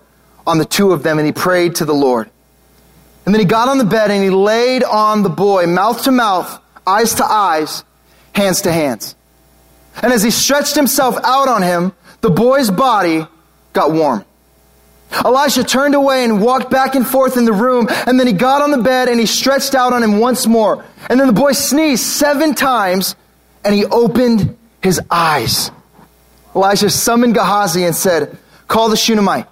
on 0.45 0.57
the 0.57 0.65
two 0.65 0.91
of 0.91 1.03
them 1.03 1.17
and 1.17 1.25
he 1.25 1.33
prayed 1.33 1.75
to 1.75 1.85
the 1.85 1.93
Lord. 1.93 2.29
And 3.25 3.35
then 3.35 3.39
he 3.39 3.45
got 3.45 3.67
on 3.67 3.77
the 3.77 3.85
bed 3.85 4.11
and 4.11 4.23
he 4.23 4.29
laid 4.29 4.83
on 4.83 5.23
the 5.23 5.29
boy, 5.29 5.67
mouth 5.67 6.03
to 6.03 6.11
mouth, 6.11 6.59
eyes 6.85 7.15
to 7.15 7.25
eyes, 7.25 7.83
hands 8.33 8.61
to 8.61 8.71
hands. 8.71 9.15
And 10.01 10.13
as 10.13 10.23
he 10.23 10.31
stretched 10.31 10.75
himself 10.75 11.17
out 11.23 11.47
on 11.47 11.61
him, 11.63 11.93
the 12.21 12.29
boy's 12.29 12.71
body 12.71 13.25
got 13.73 13.91
warm. 13.91 14.25
Elisha 15.11 15.63
turned 15.63 15.93
away 15.93 16.23
and 16.23 16.41
walked 16.41 16.69
back 16.71 16.95
and 16.95 17.05
forth 17.05 17.35
in 17.35 17.45
the 17.45 17.53
room, 17.53 17.87
and 17.89 18.19
then 18.19 18.27
he 18.27 18.33
got 18.33 18.61
on 18.61 18.71
the 18.71 18.77
bed 18.77 19.09
and 19.09 19.19
he 19.19 19.25
stretched 19.25 19.75
out 19.75 19.91
on 19.91 20.01
him 20.01 20.19
once 20.19 20.47
more. 20.47 20.85
And 21.09 21.19
then 21.19 21.27
the 21.27 21.33
boy 21.33 21.51
sneezed 21.51 22.03
seven 22.03 22.55
times, 22.55 23.15
and 23.65 23.75
he 23.75 23.85
opened 23.85 24.57
his 24.81 25.01
eyes. 25.09 25.69
Elisha 26.55 26.89
summoned 26.89 27.33
Gehazi 27.33 27.83
and 27.83 27.95
said, 27.95 28.37
Call 28.67 28.89
the 28.89 28.97
Shunammite. 28.97 29.47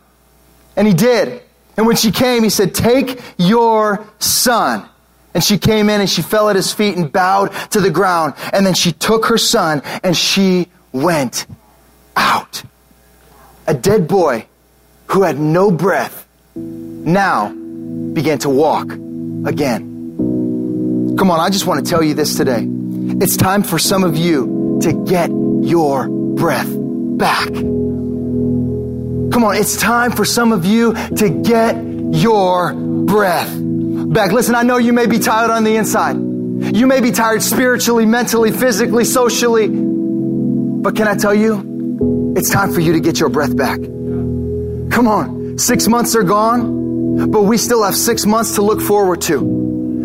And 0.76 0.88
he 0.88 0.94
did. 0.94 1.42
And 1.76 1.86
when 1.86 1.96
she 1.96 2.12
came, 2.12 2.44
he 2.44 2.50
said, 2.50 2.74
Take 2.74 3.22
your 3.38 4.06
son. 4.20 4.88
And 5.34 5.44
she 5.44 5.58
came 5.58 5.90
in 5.90 6.02
and 6.02 6.10
she 6.10 6.22
fell 6.22 6.50
at 6.50 6.56
his 6.56 6.74
feet 6.74 6.98
and 6.98 7.12
bowed 7.12 7.52
to 7.72 7.80
the 7.80 7.92
ground. 7.92 8.34
And 8.52 8.66
then 8.66 8.74
she 8.74 8.92
took 8.92 9.26
her 9.26 9.38
son 9.38 9.82
and 10.04 10.18
she 10.18 10.68
went 10.92 11.46
out. 12.16 12.64
A 13.68 13.74
dead 13.74 14.08
boy 14.08 14.46
who 15.08 15.24
had 15.24 15.40
no 15.40 15.72
breath 15.72 16.28
now 16.56 17.50
began 17.50 18.40
to 18.40 18.50
walk 18.50 18.92
again. 19.46 21.16
Come 21.18 21.32
on, 21.32 21.40
I 21.40 21.50
just 21.50 21.68
want 21.68 21.86
to 21.86 21.90
tell 21.90 22.04
you 22.04 22.14
this 22.14 22.36
today. 22.36 22.66
It's 23.22 23.38
time 23.38 23.64
for 23.64 23.78
some 23.78 24.04
of 24.04 24.18
you 24.18 24.80
to 24.82 25.06
get 25.06 25.30
your 25.30 26.08
breath 26.08 26.70
back. 27.18 27.48
Come 29.32 29.44
on, 29.44 29.56
it's 29.56 29.78
time 29.78 30.12
for 30.12 30.26
some 30.26 30.52
of 30.52 30.66
you 30.66 30.94
to 31.18 31.30
get 31.44 31.76
your 32.12 32.74
breath 32.74 33.69
back. 34.10 34.32
Listen, 34.32 34.56
I 34.56 34.64
know 34.64 34.78
you 34.78 34.94
may 34.94 35.06
be 35.06 35.20
tired 35.20 35.52
on 35.52 35.64
the 35.64 35.76
inside. 35.76 36.16
You 36.16 36.88
may 36.88 37.00
be 37.00 37.12
tired 37.12 37.42
spiritually, 37.42 38.06
mentally, 38.06 38.52
physically, 38.52 39.06
socially. 39.06 39.68
But 39.70 40.96
can 40.96 41.08
I 41.08 41.16
tell 41.16 41.34
you, 41.34 42.34
it's 42.36 42.50
time 42.50 42.74
for 42.74 42.80
you 42.80 42.94
to 42.94 43.00
get 43.00 43.20
your 43.20 43.30
breath 43.30 43.56
back. 43.56 43.80
Come 43.80 45.08
on, 45.08 45.58
six 45.58 45.88
months 45.88 46.16
are 46.16 46.24
gone, 46.24 47.30
but 47.32 47.44
we 47.44 47.58
still 47.58 47.84
have 47.84 47.96
six 47.96 48.26
months 48.26 48.56
to 48.56 48.62
look 48.62 48.82
forward 48.82 49.22
to. 49.24 49.59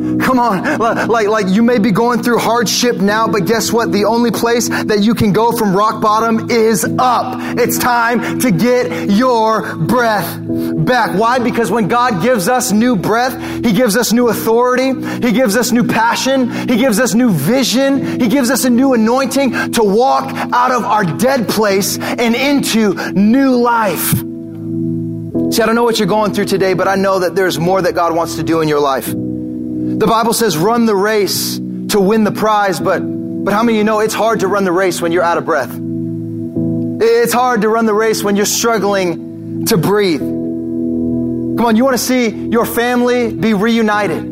Come 0.04 0.38
on, 0.38 0.78
like, 1.08 1.28
like 1.28 1.48
you 1.48 1.62
may 1.62 1.78
be 1.78 1.90
going 1.90 2.22
through 2.22 2.38
hardship 2.38 2.96
now, 2.96 3.26
but 3.26 3.46
guess 3.46 3.72
what? 3.72 3.90
The 3.90 4.04
only 4.04 4.30
place 4.30 4.68
that 4.68 5.00
you 5.00 5.14
can 5.14 5.32
go 5.32 5.52
from 5.52 5.74
rock 5.74 6.02
bottom 6.02 6.50
is 6.50 6.84
up. 6.98 7.36
It's 7.58 7.78
time 7.78 8.38
to 8.40 8.50
get 8.50 9.10
your 9.10 9.76
breath 9.76 10.38
back. 10.84 11.18
Why? 11.18 11.38
Because 11.38 11.70
when 11.70 11.88
God 11.88 12.22
gives 12.22 12.48
us 12.48 12.70
new 12.70 12.96
breath, 12.96 13.64
He 13.64 13.72
gives 13.72 13.96
us 13.96 14.12
new 14.12 14.28
authority, 14.28 14.92
He 15.26 15.32
gives 15.32 15.56
us 15.56 15.72
new 15.72 15.86
passion, 15.86 16.50
He 16.68 16.76
gives 16.76 17.00
us 17.00 17.14
new 17.14 17.30
vision, 17.30 18.20
He 18.20 18.28
gives 18.28 18.50
us 18.50 18.64
a 18.64 18.70
new 18.70 18.92
anointing 18.92 19.72
to 19.72 19.82
walk 19.82 20.30
out 20.52 20.70
of 20.70 20.84
our 20.84 21.04
dead 21.04 21.48
place 21.48 21.98
and 21.98 22.34
into 22.34 22.94
new 23.12 23.56
life. 23.56 24.10
See, 25.52 25.62
I 25.62 25.66
don't 25.66 25.74
know 25.74 25.84
what 25.84 25.98
you're 25.98 26.08
going 26.08 26.34
through 26.34 26.46
today, 26.46 26.74
but 26.74 26.88
I 26.88 26.96
know 26.96 27.20
that 27.20 27.34
there's 27.34 27.58
more 27.58 27.80
that 27.80 27.94
God 27.94 28.14
wants 28.14 28.36
to 28.36 28.42
do 28.42 28.60
in 28.60 28.68
your 28.68 28.80
life. 28.80 29.12
The 29.84 30.06
Bible 30.06 30.32
says 30.32 30.56
run 30.56 30.86
the 30.86 30.96
race 30.96 31.56
to 31.56 32.00
win 32.00 32.24
the 32.24 32.32
prize, 32.32 32.80
but, 32.80 33.00
but 33.00 33.52
how 33.52 33.62
many 33.62 33.76
of 33.76 33.80
you 33.80 33.84
know 33.84 34.00
it's 34.00 34.14
hard 34.14 34.40
to 34.40 34.48
run 34.48 34.64
the 34.64 34.72
race 34.72 35.00
when 35.00 35.12
you're 35.12 35.22
out 35.22 35.36
of 35.36 35.44
breath? 35.44 35.70
It's 37.02 37.32
hard 37.34 37.60
to 37.62 37.68
run 37.68 37.84
the 37.84 37.92
race 37.92 38.24
when 38.24 38.34
you're 38.34 38.46
struggling 38.46 39.66
to 39.66 39.76
breathe. 39.76 40.20
Come 40.20 41.66
on, 41.66 41.76
you 41.76 41.84
want 41.84 41.98
to 41.98 42.02
see 42.02 42.30
your 42.30 42.64
family 42.64 43.32
be 43.32 43.52
reunited. 43.52 44.22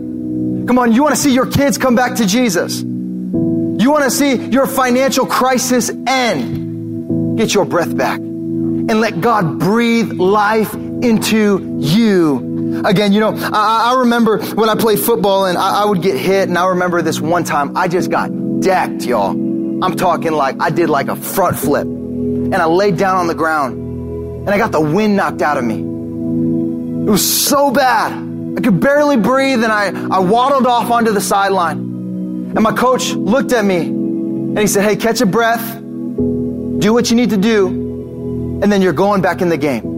Come 0.67 0.79
on, 0.79 0.93
you 0.93 1.03
want 1.03 1.15
to 1.15 1.21
see 1.21 1.35
your 1.35 1.47
kids 1.47 1.77
come 1.77 1.95
back 1.95 2.17
to 2.17 2.27
Jesus. 2.27 2.81
You 2.81 3.91
want 3.91 4.05
to 4.05 4.11
see 4.11 4.35
your 4.35 4.67
financial 4.67 5.27
crisis 5.27 5.91
end. 6.07 7.37
Get 7.37 7.53
your 7.53 7.67
breath 7.67 7.95
back 7.95 8.19
and 8.19 9.01
let 9.01 9.21
God 9.21 9.59
breathe 9.59 10.13
life 10.15 10.73
into 10.75 11.79
you 11.79 12.52
Again, 12.85 13.13
you 13.13 13.21
know, 13.21 13.35
I, 13.37 13.93
I 13.93 14.01
remember 14.01 14.39
when 14.39 14.69
I 14.69 14.75
played 14.75 15.01
football 15.01 15.47
and 15.47 15.59
I, 15.59 15.83
I 15.83 15.85
would 15.85 16.03
get 16.03 16.17
hit, 16.17 16.49
and 16.49 16.57
I 16.57 16.69
remember 16.69 17.03
this 17.03 17.21
one 17.21 17.45
time 17.45 17.77
I 17.77 17.89
just 17.89 18.11
got 18.11 18.31
decked, 18.61 19.05
y'all. 19.05 19.31
I'm 19.31 19.97
talking 19.97 20.33
like 20.33 20.57
I 20.61 20.71
did 20.71 20.89
like 20.89 21.09
a 21.09 21.17
front 21.17 21.59
flip. 21.59 21.87
And 21.87 22.55
I 22.57 22.67
laid 22.67 22.99
down 22.99 23.17
on 23.17 23.27
the 23.27 23.35
ground 23.35 23.79
and 24.43 24.51
I 24.51 24.59
got 24.59 24.73
the 24.73 24.81
wind 24.81 25.17
knocked 25.17 25.43
out 25.43 25.57
of 25.57 25.65
me. 25.65 25.79
It 25.79 27.11
was 27.11 27.47
so 27.47 27.71
bad. 27.71 28.13
I 28.57 28.61
could 28.61 28.81
barely 28.81 29.17
breathe 29.17 29.65
and 29.65 29.73
I, 29.73 29.87
I 30.15 30.19
waddled 30.21 30.67
off 30.67 30.91
onto 30.91 31.13
the 31.13 31.21
sideline. 31.21 31.79
And 32.55 32.61
my 32.63 32.73
coach 32.73 33.13
looked 33.13 33.53
at 33.53 33.65
me 33.65 33.79
and 33.79 34.59
he 34.59 34.67
said, 34.67 34.85
Hey, 34.85 34.97
catch 34.97 35.21
a 35.21 35.27
breath, 35.27 35.77
do 35.81 36.93
what 36.93 37.11
you 37.11 37.17
need 37.17 37.31
to 37.31 37.39
do, 37.39 37.69
and 38.63 38.71
then 38.71 38.83
you're 38.83 38.93
going 38.93 39.23
back 39.23 39.41
in 39.41 39.49
the 39.49 39.57
game. 39.57 39.92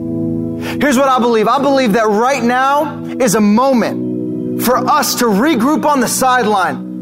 Here's 0.60 0.96
what 0.96 1.08
I 1.08 1.18
believe. 1.18 1.48
I 1.48 1.58
believe 1.60 1.94
that 1.94 2.06
right 2.06 2.42
now 2.42 3.04
is 3.04 3.34
a 3.34 3.40
moment 3.40 4.62
for 4.62 4.76
us 4.76 5.16
to 5.16 5.24
regroup 5.24 5.84
on 5.84 6.00
the 6.00 6.08
sideline 6.08 6.94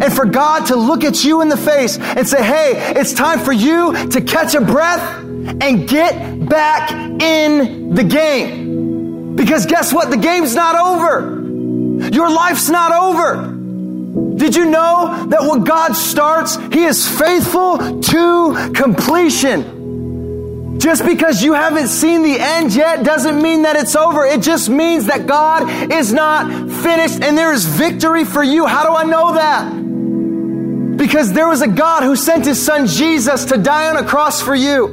and 0.00 0.12
for 0.12 0.24
God 0.24 0.66
to 0.66 0.76
look 0.76 1.04
at 1.04 1.24
you 1.24 1.42
in 1.42 1.48
the 1.48 1.56
face 1.56 1.98
and 1.98 2.28
say, 2.28 2.42
Hey, 2.42 2.94
it's 2.98 3.12
time 3.12 3.40
for 3.40 3.52
you 3.52 4.08
to 4.08 4.20
catch 4.20 4.54
a 4.54 4.60
breath 4.60 5.22
and 5.22 5.88
get 5.88 6.48
back 6.48 6.90
in 6.92 7.94
the 7.94 8.04
game. 8.04 9.34
Because 9.34 9.66
guess 9.66 9.92
what? 9.92 10.10
The 10.10 10.16
game's 10.16 10.54
not 10.54 10.76
over. 10.76 11.40
Your 12.10 12.30
life's 12.30 12.68
not 12.68 12.92
over. 12.92 13.48
Did 14.36 14.56
you 14.56 14.66
know 14.66 15.26
that 15.28 15.42
when 15.42 15.64
God 15.64 15.94
starts, 15.94 16.56
He 16.56 16.84
is 16.84 17.06
faithful 17.08 18.00
to 18.00 18.72
completion? 18.74 19.81
Just 20.82 21.06
because 21.06 21.44
you 21.44 21.52
haven't 21.52 21.86
seen 21.86 22.24
the 22.24 22.36
end 22.36 22.74
yet 22.74 23.04
doesn't 23.04 23.40
mean 23.40 23.62
that 23.62 23.76
it's 23.76 23.94
over. 23.94 24.24
It 24.24 24.42
just 24.42 24.68
means 24.68 25.06
that 25.06 25.28
God 25.28 25.92
is 25.92 26.12
not 26.12 26.50
finished 26.82 27.22
and 27.22 27.38
there 27.38 27.52
is 27.52 27.64
victory 27.64 28.24
for 28.24 28.42
you. 28.42 28.66
How 28.66 28.82
do 28.82 28.92
I 28.92 29.04
know 29.04 29.34
that? 29.34 30.96
Because 30.96 31.32
there 31.32 31.46
was 31.46 31.62
a 31.62 31.68
God 31.68 32.02
who 32.02 32.16
sent 32.16 32.46
his 32.46 32.60
son 32.60 32.88
Jesus 32.88 33.44
to 33.44 33.58
die 33.58 33.90
on 33.90 33.96
a 33.96 34.04
cross 34.04 34.42
for 34.42 34.56
you. 34.56 34.88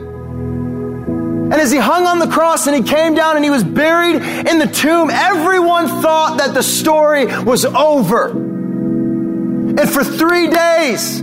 And 1.52 1.56
as 1.56 1.72
he 1.72 1.80
hung 1.80 2.06
on 2.06 2.20
the 2.20 2.28
cross 2.28 2.68
and 2.68 2.76
he 2.76 2.84
came 2.84 3.16
down 3.16 3.36
and 3.36 3.44
he 3.44 3.50
was 3.50 3.64
buried 3.64 4.18
in 4.18 4.60
the 4.60 4.68
tomb, 4.72 5.10
everyone 5.10 5.88
thought 5.88 6.38
that 6.38 6.54
the 6.54 6.62
story 6.62 7.26
was 7.26 7.66
over. 7.66 8.30
And 8.30 9.90
for 9.90 10.04
three 10.04 10.52
days, 10.52 11.22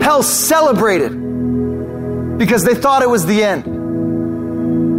hell 0.00 0.22
celebrated 0.22 1.10
because 2.38 2.64
they 2.64 2.74
thought 2.74 3.02
it 3.02 3.10
was 3.10 3.26
the 3.26 3.44
end. 3.44 3.71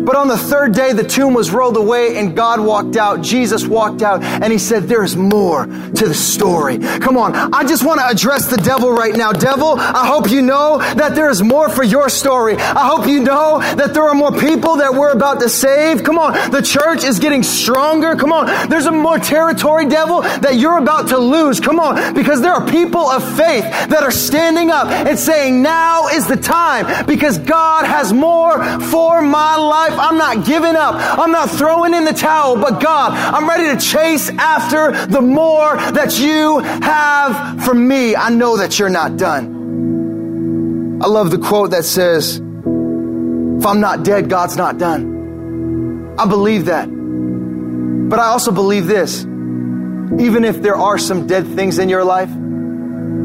But 0.03 0.15
on 0.15 0.27
the 0.27 0.37
third 0.37 0.73
day, 0.73 0.93
the 0.93 1.03
tomb 1.03 1.33
was 1.33 1.51
rolled 1.51 1.77
away 1.77 2.17
and 2.17 2.35
God 2.35 2.59
walked 2.59 2.95
out. 2.97 3.21
Jesus 3.21 3.65
walked 3.65 4.01
out 4.01 4.23
and 4.23 4.51
he 4.51 4.59
said, 4.59 4.83
There's 4.83 5.15
more 5.15 5.65
to 5.65 6.07
the 6.07 6.13
story. 6.13 6.77
Come 6.77 7.17
on. 7.17 7.35
I 7.53 7.63
just 7.63 7.85
want 7.85 7.99
to 7.99 8.07
address 8.07 8.47
the 8.47 8.57
devil 8.57 8.91
right 8.91 9.15
now. 9.15 9.31
Devil, 9.31 9.75
I 9.77 10.05
hope 10.05 10.29
you 10.29 10.41
know 10.41 10.79
that 10.79 11.15
there 11.15 11.29
is 11.29 11.41
more 11.41 11.69
for 11.69 11.83
your 11.83 12.09
story. 12.09 12.55
I 12.57 12.87
hope 12.87 13.07
you 13.07 13.21
know 13.21 13.59
that 13.59 13.93
there 13.93 14.03
are 14.03 14.15
more 14.15 14.31
people 14.31 14.77
that 14.77 14.93
we're 14.93 15.11
about 15.11 15.39
to 15.39 15.49
save. 15.49 16.03
Come 16.03 16.19
on. 16.19 16.51
The 16.51 16.61
church 16.61 17.03
is 17.03 17.19
getting 17.19 17.43
stronger. 17.43 18.15
Come 18.15 18.33
on. 18.33 18.69
There's 18.69 18.85
a 18.85 18.91
more 18.91 19.19
territory, 19.19 19.87
devil, 19.87 20.21
that 20.21 20.55
you're 20.55 20.77
about 20.77 21.09
to 21.09 21.17
lose. 21.17 21.59
Come 21.59 21.79
on. 21.79 22.13
Because 22.13 22.41
there 22.41 22.53
are 22.53 22.67
people 22.67 23.07
of 23.07 23.23
faith 23.37 23.63
that 23.63 24.03
are 24.03 24.11
standing 24.11 24.69
up 24.69 24.87
and 24.87 25.17
saying, 25.17 25.61
Now 25.61 26.07
is 26.07 26.27
the 26.27 26.37
time 26.37 27.05
because 27.05 27.37
God 27.37 27.85
has 27.85 28.11
more 28.11 28.63
for 28.81 29.21
my 29.21 29.55
life 29.55 29.92
life, 29.93 30.11
I'm 30.11 30.17
not 30.17 30.45
giving 30.45 30.75
up. 30.75 30.95
I'm 30.95 31.31
not 31.31 31.49
throwing 31.49 31.93
in 31.93 32.05
the 32.05 32.13
towel, 32.13 32.55
but 32.55 32.81
God, 32.81 33.11
I'm 33.11 33.47
ready 33.47 33.75
to 33.75 33.85
chase 33.85 34.29
after 34.29 35.05
the 35.07 35.21
more 35.21 35.75
that 35.75 36.19
you 36.19 36.59
have 36.59 37.63
for 37.63 37.73
me. 37.73 38.15
I 38.15 38.29
know 38.29 38.57
that 38.57 38.79
you're 38.79 38.89
not 38.89 39.17
done. 39.17 40.99
I 41.01 41.07
love 41.07 41.31
the 41.31 41.37
quote 41.37 41.71
that 41.71 41.85
says, 41.85 42.37
if 42.37 43.65
I'm 43.65 43.79
not 43.79 44.03
dead, 44.03 44.29
God's 44.29 44.57
not 44.57 44.77
done. 44.77 46.15
I 46.17 46.27
believe 46.27 46.65
that. 46.65 46.87
But 46.87 48.19
I 48.19 48.27
also 48.27 48.51
believe 48.51 48.87
this. 48.87 49.23
Even 49.23 50.43
if 50.43 50.61
there 50.61 50.75
are 50.75 50.97
some 50.97 51.27
dead 51.27 51.47
things 51.47 51.79
in 51.79 51.89
your 51.89 52.03
life, 52.03 52.29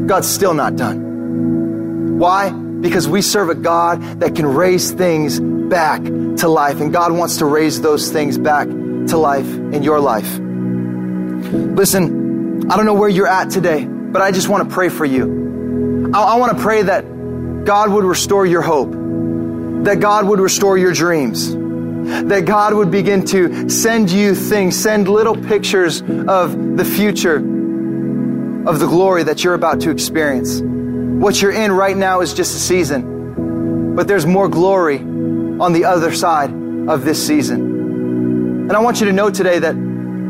God's 0.07 0.27
still 0.27 0.53
not 0.53 0.75
done. 0.75 2.17
Why? 2.17 2.49
Because 2.49 3.07
we 3.07 3.21
serve 3.21 3.49
a 3.49 3.55
God 3.55 4.01
that 4.21 4.35
can 4.35 4.45
raise 4.45 4.91
things 4.91 5.39
back 5.39 6.01
to 6.39 6.47
life. 6.47 6.81
And 6.81 6.91
God 6.91 7.11
wants 7.11 7.37
to 7.37 7.45
raise 7.45 7.81
those 7.81 8.11
things 8.11 8.37
back 8.37 8.67
to 8.67 9.17
life 9.17 9.47
in 9.47 9.83
your 9.83 9.99
life. 9.99 10.39
Listen, 11.49 12.69
I 12.69 12.75
don't 12.75 12.85
know 12.85 12.93
where 12.93 13.09
you're 13.09 13.27
at 13.27 13.49
today, 13.49 13.85
but 13.85 14.21
I 14.21 14.31
just 14.31 14.49
want 14.49 14.67
to 14.67 14.73
pray 14.73 14.89
for 14.89 15.05
you. 15.05 16.11
I, 16.13 16.21
I 16.21 16.35
want 16.37 16.57
to 16.57 16.63
pray 16.63 16.83
that 16.83 17.65
God 17.65 17.91
would 17.91 18.03
restore 18.03 18.45
your 18.45 18.61
hope, 18.61 18.91
that 19.85 19.99
God 19.99 20.27
would 20.27 20.39
restore 20.39 20.77
your 20.77 20.93
dreams, 20.93 21.53
that 21.53 22.45
God 22.45 22.73
would 22.73 22.91
begin 22.91 23.25
to 23.27 23.69
send 23.69 24.11
you 24.11 24.35
things, 24.35 24.77
send 24.77 25.07
little 25.07 25.35
pictures 25.35 26.01
of 26.01 26.77
the 26.77 26.85
future, 26.85 27.37
of 27.37 28.79
the 28.79 28.87
glory 28.87 29.23
that 29.23 29.43
you're 29.43 29.53
about 29.53 29.81
to 29.81 29.91
experience. 29.91 30.61
What 30.61 31.41
you're 31.41 31.51
in 31.51 31.71
right 31.71 31.97
now 31.97 32.21
is 32.21 32.33
just 32.33 32.55
a 32.55 32.59
season, 32.59 33.95
but 33.95 34.07
there's 34.07 34.25
more 34.25 34.47
glory 34.47 34.99
on 35.59 35.73
the 35.73 35.85
other 35.85 36.13
side 36.13 36.51
of 36.87 37.03
this 37.03 37.25
season. 37.25 37.59
And 38.69 38.71
I 38.71 38.79
want 38.79 38.99
you 38.99 39.07
to 39.07 39.13
know 39.13 39.29
today 39.29 39.59
that 39.59 39.75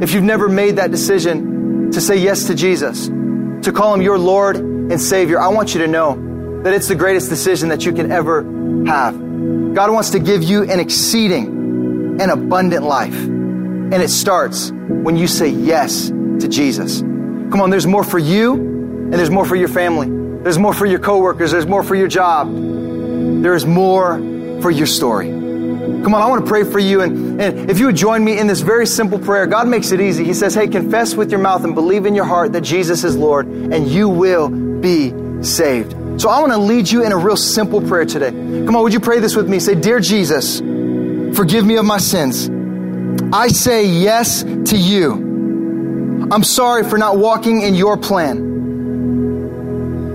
if 0.02 0.14
you've 0.14 0.24
never 0.24 0.48
made 0.50 0.78
that 0.78 0.92
decision 0.92 1.92
to 1.92 2.02
say 2.02 2.18
yes 2.18 2.48
to 2.48 2.56
Jesus, 2.56 3.08
to 3.08 3.72
call 3.74 3.94
him 3.94 4.02
your 4.02 4.18
Lord 4.18 4.56
and 4.56 5.00
Savior, 5.00 5.40
I 5.40 5.50
want 5.50 5.74
you 5.74 5.82
to 5.82 5.88
know 5.88 6.62
that 6.64 6.74
it's 6.74 6.88
the 6.88 6.96
greatest 6.96 7.30
decision 7.30 7.70
that 7.70 7.86
you 7.86 7.94
can 7.94 8.12
ever 8.12 8.44
have. 8.86 9.14
God 9.76 9.92
wants 9.92 10.12
to 10.12 10.20
give 10.20 10.44
you 10.44 10.64
an 10.64 10.80
exceeding 10.80 12.18
and 12.20 12.32
abundant 12.32 12.84
life. 12.84 13.16
And 13.16 13.94
it 13.96 14.10
starts 14.10 14.72
when 14.72 15.16
you 15.16 15.28
say 15.28 15.50
yes 15.50 16.10
to 16.10 16.48
Jesus. 16.48 17.02
Come 17.02 17.62
on, 17.62 17.70
there's 17.70 17.88
more 17.88 18.04
for 18.04 18.20
you 18.20 18.54
and 18.54 19.14
there's 19.14 19.30
more 19.30 19.46
for 19.46 19.56
your 19.56 19.68
family. 19.68 20.08
There's 20.44 20.60
more 20.60 20.74
for 20.74 20.86
your 20.86 21.00
coworkers. 21.00 21.52
There's 21.52 21.66
more 21.66 21.84
for 21.84 21.96
your 21.96 22.08
job. 22.08 22.52
There 23.42 23.54
is 23.54 23.66
more 23.66 24.18
for 24.62 24.72
your 24.72 24.88
story. 24.88 25.28
Come 25.30 26.14
on, 26.14 26.22
I 26.22 26.28
want 26.28 26.46
to 26.46 26.50
pray 26.50 26.64
for 26.64 26.80
you. 26.80 27.02
And, 27.02 27.42
and 27.42 27.70
if 27.70 27.78
you 27.78 27.88
would 27.88 27.96
join 27.96 28.24
me 28.24 28.40
in 28.40 28.48
this 28.48 28.62
very 28.62 28.86
simple 28.88 29.20
prayer, 29.20 29.46
God 29.46 29.68
makes 29.68 29.92
it 29.92 30.00
easy. 30.00 30.24
He 30.24 30.34
says, 30.34 30.56
Hey, 30.56 30.68
confess 30.68 31.14
with 31.14 31.30
your 31.30 31.42
mouth 31.42 31.64
and 31.66 31.76
believe 31.76 32.06
in 32.06 32.16
your 32.16 32.26
heart 32.26 32.54
that 32.54 32.62
Jesus 32.62 33.04
is 33.04 33.18
Lord, 33.18 33.48
and 33.48 33.88
you 33.88 34.08
will 34.08 34.50
be 34.50 35.14
saved. 35.44 35.92
So 36.22 36.30
I 36.30 36.40
want 36.40 36.54
to 36.54 36.58
lead 36.58 36.90
you 36.90 37.04
in 37.06 37.12
a 37.12 37.18
real 37.18 37.38
simple 37.38 37.82
prayer 37.82 38.06
today. 38.06 38.32
Come 38.32 38.76
on, 38.76 38.84
would 38.84 38.94
you 38.94 39.00
pray 39.00 39.20
this 39.20 39.36
with 39.36 39.50
me? 39.50 39.60
Say, 39.60 39.76
Dear 39.76 40.00
Jesus, 40.00 40.60
forgive 41.36 41.66
me 41.66 41.76
of 41.76 41.86
my 41.86 41.98
sins. 41.98 42.50
I 43.34 43.50
say 43.50 43.86
yes 43.86 44.44
to 44.44 44.78
you. 44.78 46.28
I'm 46.32 46.44
sorry 46.44 46.84
for 46.84 46.98
not 46.98 47.18
walking 47.18 47.62
in 47.62 47.76
your 47.76 47.98
plan. 47.98 48.48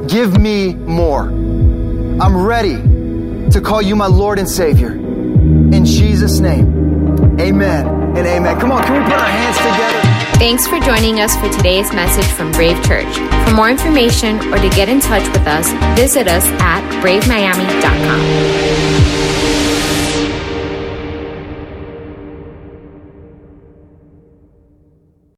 Give 0.06 0.38
me 0.38 0.74
more. 0.74 1.22
I'm 1.22 2.36
ready 2.36 2.93
to 3.52 3.60
call 3.60 3.82
you 3.82 3.96
my 3.96 4.06
Lord 4.06 4.38
and 4.38 4.48
Savior. 4.48 4.92
In 4.92 5.84
Jesus' 5.84 6.40
name, 6.40 7.38
amen 7.40 7.86
and 7.86 8.26
amen. 8.26 8.60
Come 8.60 8.72
on, 8.72 8.82
can 8.82 8.92
we 8.94 9.04
put 9.04 9.18
our 9.18 9.26
hands 9.26 9.56
together? 9.56 10.14
Thanks 10.38 10.66
for 10.66 10.80
joining 10.80 11.20
us 11.20 11.36
for 11.36 11.48
today's 11.50 11.92
message 11.92 12.26
from 12.26 12.50
Brave 12.52 12.82
Church. 12.84 13.16
For 13.46 13.54
more 13.54 13.70
information 13.70 14.38
or 14.52 14.58
to 14.58 14.68
get 14.70 14.88
in 14.88 15.00
touch 15.00 15.26
with 15.28 15.46
us, 15.46 15.70
visit 15.96 16.26
us 16.28 16.44
at 16.60 16.82
bravemiami.com. 17.02 18.83